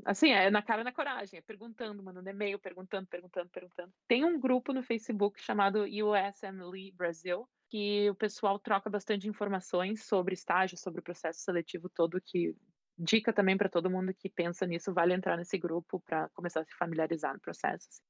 [0.05, 3.93] assim, é na cara na coragem, é perguntando, mandando e-mail, perguntando, perguntando, perguntando.
[4.09, 10.35] Tem um grupo no Facebook chamado USMLE Brasil, que o pessoal troca bastante informações sobre
[10.35, 12.55] estágio, sobre o processo seletivo todo, que
[12.97, 16.65] dica também para todo mundo que pensa nisso, vale entrar nesse grupo para começar a
[16.65, 17.89] se familiarizar no processo.
[17.89, 18.01] Assim.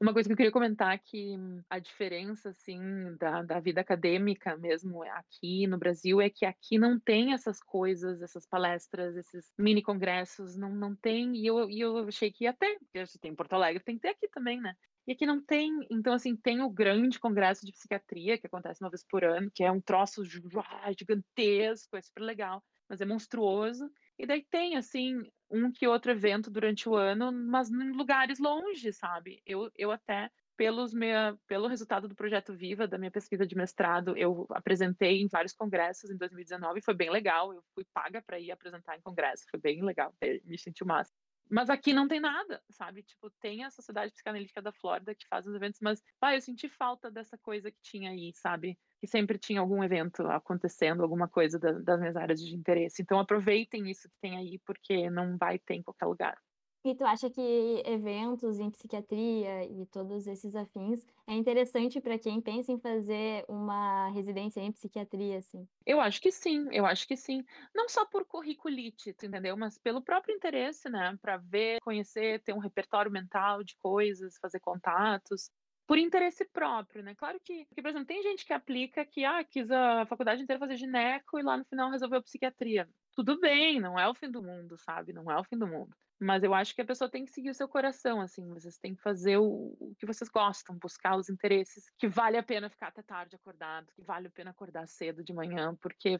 [0.00, 1.36] Uma coisa que eu queria comentar é que
[1.68, 2.78] a diferença, assim,
[3.18, 8.22] da, da vida acadêmica mesmo aqui no Brasil é que aqui não tem essas coisas,
[8.22, 12.52] essas palestras, esses mini congressos, não, não tem, e eu, e eu achei que ia
[12.52, 14.76] ter, porque tem em Porto Alegre, tem que ter aqui também, né?
[15.08, 18.90] E aqui não tem, então assim, tem o grande congresso de psiquiatria, que acontece uma
[18.90, 23.90] vez por ano, que é um troço gigantesco, é super legal, mas é monstruoso.
[24.18, 25.14] E daí tem, assim,
[25.50, 29.40] um que outro evento durante o ano, mas em lugares longe, sabe?
[29.46, 34.14] Eu, eu até, pelos minha, pelo resultado do Projeto Viva, da minha pesquisa de mestrado,
[34.14, 38.50] eu apresentei em vários congressos em 2019, foi bem legal, eu fui paga para ir
[38.50, 41.14] apresentar em congresso, foi bem legal, me senti massa.
[41.50, 43.02] Mas aqui não tem nada, sabe?
[43.02, 46.68] Tipo, tem a Sociedade Psicanalítica da Flórida que faz os eventos, mas, pai, eu senti
[46.68, 48.78] falta dessa coisa que tinha aí, sabe?
[49.00, 53.02] Que sempre tinha algum evento acontecendo, alguma coisa da, das minhas áreas de interesse.
[53.02, 56.38] Então, aproveitem isso que tem aí, porque não vai ter em qualquer lugar.
[56.84, 62.40] E tu acha que eventos em psiquiatria e todos esses afins é interessante para quem
[62.40, 65.68] pensa em fazer uma residência em psiquiatria, assim?
[65.86, 67.42] Eu acho que sim, eu acho que sim.
[67.74, 69.56] Não só por curriculite, entendeu?
[69.56, 71.16] Mas pelo próprio interesse, né?
[71.22, 75.50] Para ver, conhecer, ter um repertório mental de coisas, fazer contatos
[75.88, 77.14] por interesse próprio, né?
[77.14, 80.60] Claro que, porque, por exemplo, tem gente que aplica que, ah, quis a faculdade inteira
[80.60, 82.86] fazer gineco e lá no final resolveu psiquiatria.
[83.14, 85.14] Tudo bem, não é o fim do mundo, sabe?
[85.14, 85.96] Não é o fim do mundo.
[86.20, 88.94] Mas eu acho que a pessoa tem que seguir o seu coração, assim, vocês têm
[88.94, 92.88] que fazer o, o, que vocês gostam, buscar os interesses, que vale a pena ficar
[92.88, 96.18] até tarde acordado, que vale a pena acordar cedo de manhã, porque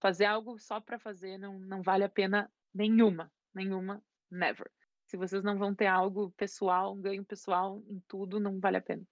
[0.00, 4.00] fazer algo só para fazer não, não vale a pena nenhuma, nenhuma,
[4.30, 4.70] never.
[5.08, 8.82] Se vocês não vão ter algo pessoal, um ganho pessoal em tudo, não vale a
[8.82, 9.02] pena.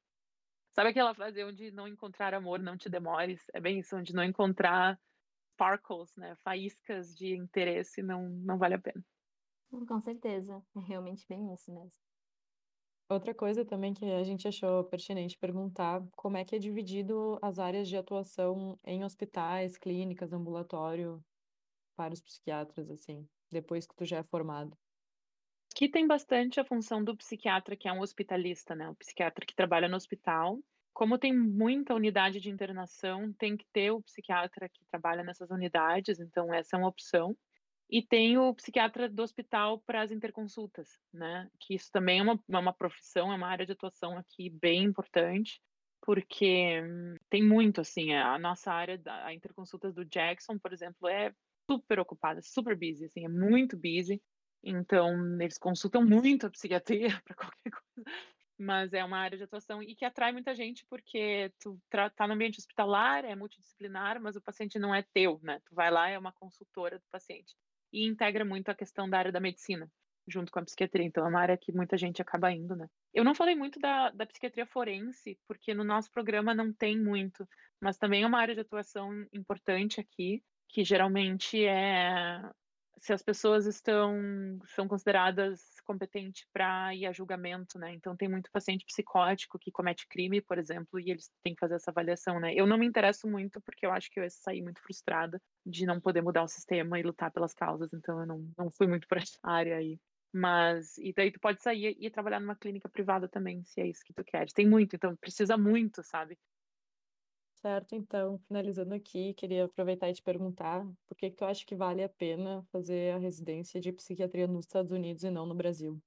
[0.75, 3.43] Sabe aquela frase onde não encontrar amor, não te demores?
[3.55, 5.01] É bem isso, onde não encontrar
[5.55, 9.03] sparkles, né, faíscas de interesse, não, não vale a pena.
[9.89, 11.99] Com certeza, é realmente bem isso mesmo.
[13.09, 17.59] Outra coisa também que a gente achou pertinente perguntar, como é que é dividido as
[17.59, 21.25] áreas de atuação em hospitais, clínicas, ambulatório
[21.97, 24.77] para os psiquiatras, assim, depois que tu já é formado?
[25.77, 28.89] Aqui tem bastante a função do psiquiatra, que é um hospitalista, né?
[28.89, 30.59] O psiquiatra que trabalha no hospital.
[30.95, 36.19] Como tem muita unidade de internação, tem que ter o psiquiatra que trabalha nessas unidades,
[36.19, 37.37] então essa é uma opção.
[37.91, 41.47] E tem o psiquiatra do hospital para as interconsultas, né?
[41.61, 44.85] Que isso também é uma, é uma profissão, é uma área de atuação aqui bem
[44.85, 45.61] importante,
[46.01, 46.81] porque
[47.29, 51.35] tem muito, assim, a nossa área, a interconsultas do Jackson, por exemplo, é
[51.71, 54.23] super ocupada, super busy, assim, é muito busy.
[54.69, 58.11] Então, eles consultam muito a psiquiatria para qualquer coisa,
[58.59, 61.81] mas é uma área de atuação e que atrai muita gente porque tu
[62.17, 65.61] tá no ambiente hospitalar, é multidisciplinar, mas o paciente não é teu, né?
[65.65, 67.55] Tu vai lá, é uma consultora do paciente
[67.93, 69.89] e integra muito a questão da área da medicina,
[70.27, 71.07] junto com a psiquiatria.
[71.07, 72.89] Então, é uma área que muita gente acaba indo, né?
[73.15, 77.49] Eu não falei muito da, da psiquiatria forense, porque no nosso programa não tem muito,
[77.81, 82.43] mas também é uma área de atuação importante aqui, que geralmente é
[82.99, 87.93] se as pessoas estão são consideradas competentes para ir a julgamento, né?
[87.93, 91.75] Então tem muito paciente psicótico que comete crime, por exemplo, e eles têm que fazer
[91.75, 92.55] essa avaliação, né?
[92.55, 95.85] Eu não me interesso muito porque eu acho que eu ia sair muito frustrada de
[95.87, 99.07] não poder mudar o sistema e lutar pelas causas, então eu não, não fui muito
[99.07, 99.99] para essa área aí.
[100.33, 104.03] Mas, e daí tu pode sair e trabalhar numa clínica privada também, se é isso
[104.05, 104.53] que tu queres.
[104.53, 106.39] Tem muito, então precisa muito, sabe?
[107.67, 111.75] Certo, então, finalizando aqui, queria aproveitar e te perguntar por que que tu acha que
[111.75, 116.01] vale a pena fazer a residência de psiquiatria nos Estados Unidos e não no Brasil?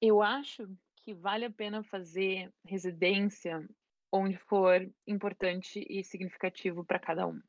[0.00, 0.68] Eu acho
[0.98, 3.68] que vale a pena fazer residência
[4.12, 7.42] onde for importante e significativo para cada um.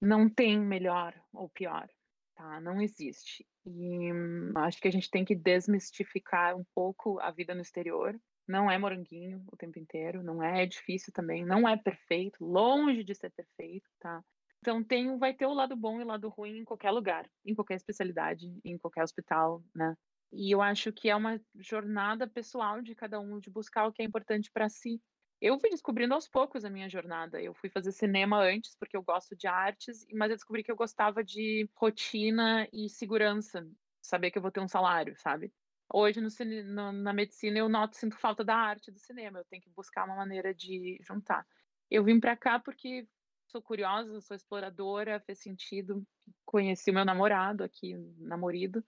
[0.00, 1.86] Não tem melhor ou pior,
[2.34, 2.58] tá?
[2.62, 3.46] Não existe.
[3.66, 8.18] E hum, acho que a gente tem que desmistificar um pouco a vida no exterior
[8.46, 13.04] não é moranguinho o tempo inteiro, não é, é difícil também, não é perfeito, longe
[13.04, 14.22] de ser perfeito, tá?
[14.60, 17.54] Então tem, vai ter o lado bom e o lado ruim em qualquer lugar, em
[17.54, 19.96] qualquer especialidade, em qualquer hospital, né?
[20.32, 24.00] E eu acho que é uma jornada pessoal de cada um de buscar o que
[24.00, 25.02] é importante para si.
[25.40, 27.42] Eu fui descobrindo aos poucos a minha jornada.
[27.42, 30.76] Eu fui fazer cinema antes porque eu gosto de artes, mas eu descobri que eu
[30.76, 33.68] gostava de rotina e segurança,
[34.00, 35.52] saber que eu vou ter um salário, sabe?
[35.94, 36.28] Hoje no,
[36.64, 40.04] no, na medicina eu noto, sinto falta da arte do cinema, eu tenho que buscar
[40.06, 41.46] uma maneira de juntar.
[41.90, 43.06] Eu vim para cá porque
[43.46, 46.06] sou curiosa, sou exploradora, fez sentido.
[46.46, 48.82] Conheci o meu namorado aqui, namorado.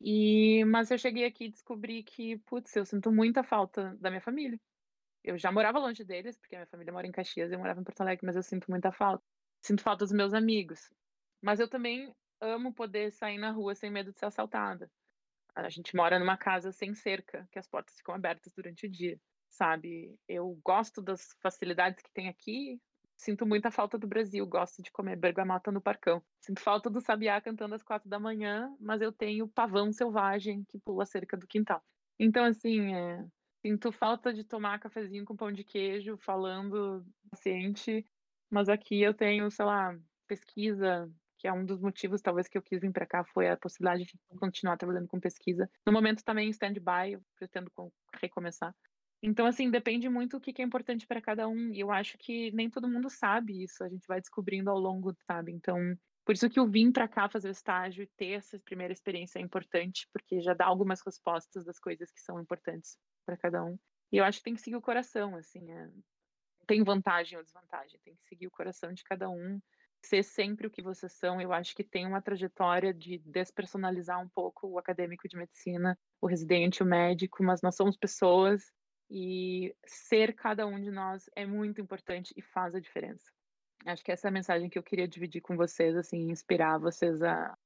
[0.00, 4.20] E mas eu cheguei aqui e descobri que, putz, eu sinto muita falta da minha
[4.20, 4.60] família.
[5.24, 8.00] Eu já morava longe deles, porque minha família mora em Caxias eu morava em Porto
[8.02, 9.24] Alegre, mas eu sinto muita falta.
[9.62, 10.92] Sinto falta dos meus amigos.
[11.42, 14.90] Mas eu também amo poder sair na rua sem medo de ser assaltada.
[15.54, 19.20] A gente mora numa casa sem cerca, que as portas ficam abertas durante o dia,
[19.48, 20.18] sabe?
[20.28, 22.80] Eu gosto das facilidades que tem aqui,
[23.16, 26.22] sinto muita falta do Brasil, gosto de comer bergamota no parcão.
[26.40, 30.78] Sinto falta do sabiá cantando às quatro da manhã, mas eu tenho pavão selvagem que
[30.78, 31.82] pula cerca do quintal.
[32.18, 33.24] Então, assim, é,
[33.64, 38.04] sinto falta de tomar cafezinho com pão de queijo, falando paciente,
[38.50, 39.96] mas aqui eu tenho, sei lá,
[40.26, 41.10] pesquisa,
[41.44, 44.06] que é um dos motivos, talvez, que eu quis vir para cá, foi a possibilidade
[44.06, 45.70] de continuar trabalhando com pesquisa.
[45.86, 47.70] No momento também em stand-by, eu pretendo
[48.14, 48.74] recomeçar.
[49.22, 51.70] Então, assim, depende muito o que, que é importante para cada um.
[51.70, 53.84] E eu acho que nem todo mundo sabe isso.
[53.84, 55.52] A gente vai descobrindo ao longo, sabe?
[55.52, 55.76] Então,
[56.24, 59.38] por isso que eu vim para cá fazer o estágio e ter essa primeira experiência
[59.38, 63.78] é importante, porque já dá algumas respostas das coisas que são importantes para cada um.
[64.10, 65.70] E eu acho que tem que seguir o coração, assim.
[65.70, 65.90] É...
[66.66, 69.60] Tem vantagem ou desvantagem, tem que seguir o coração de cada um,
[70.04, 71.40] ser sempre o que vocês são.
[71.40, 76.26] Eu acho que tem uma trajetória de despersonalizar um pouco o acadêmico de medicina, o
[76.26, 78.72] residente, o médico, mas nós somos pessoas
[79.10, 83.30] e ser cada um de nós é muito importante e faz a diferença.
[83.86, 87.22] Acho que essa é a mensagem que eu queria dividir com vocês, assim, inspirar vocês
[87.22, 87.56] a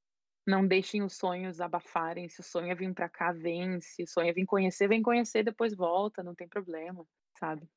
[0.47, 2.29] não deixem os sonhos abafarem.
[2.29, 3.81] Se o sonho é vir para cá, vem.
[3.81, 7.07] Se o sonho é vir conhecer, vem conhecer, depois volta, não tem problema,
[7.39, 7.69] sabe?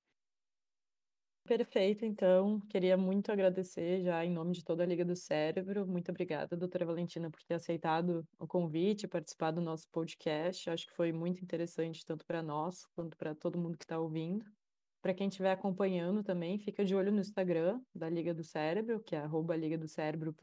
[1.45, 2.59] Perfeito, então.
[2.69, 5.85] Queria muito agradecer já em nome de toda a Liga do Cérebro.
[5.87, 10.69] Muito obrigada, doutora Valentina, por ter aceitado o convite, participar do nosso podcast.
[10.69, 14.45] Acho que foi muito interessante, tanto para nós quanto para todo mundo que está ouvindo.
[15.01, 19.15] Para quem estiver acompanhando também, fica de olho no Instagram da Liga do Cérebro, que
[19.15, 20.33] é arroba Liga do Cérebro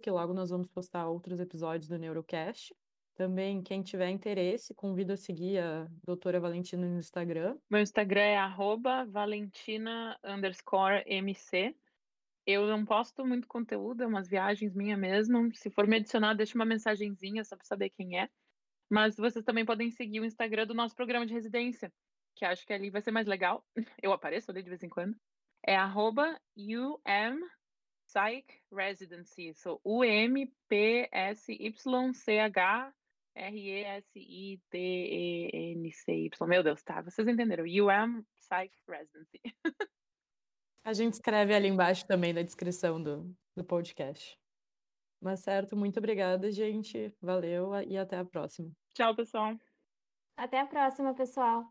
[0.00, 2.74] que logo nós vamos postar outros episódios do Neurocast.
[3.18, 7.58] Também, quem tiver interesse, convido a seguir a doutora Valentina no Instagram.
[7.68, 10.16] Meu Instagram é arroba valentina
[11.04, 11.76] mc.
[12.46, 15.52] Eu não posto muito conteúdo, é umas viagens minha mesmo.
[15.52, 18.28] Se for me adicionar, deixa uma mensagenzinha só para saber quem é.
[18.88, 21.92] Mas vocês também podem seguir o Instagram do nosso programa de residência,
[22.36, 23.66] que acho que ali vai ser mais legal.
[24.00, 25.16] Eu apareço ali de vez em quando.
[25.66, 27.40] É arroba UM
[28.06, 29.54] Psych Residency.
[29.54, 31.08] So, U-M-P-S-Y-C-H
[33.38, 34.48] R-E-S-I-T-E-N-C-Y.
[36.46, 37.00] Meu Deus, tá.
[37.02, 37.64] Vocês entenderam.
[37.64, 39.40] UM Psych Residency.
[40.84, 44.38] A gente escreve ali embaixo também na descrição do, do podcast.
[45.20, 47.14] Mas certo, muito obrigada, gente.
[47.20, 48.70] Valeu e até a próxima.
[48.94, 49.54] Tchau, pessoal.
[50.36, 51.64] Até a próxima, pessoal.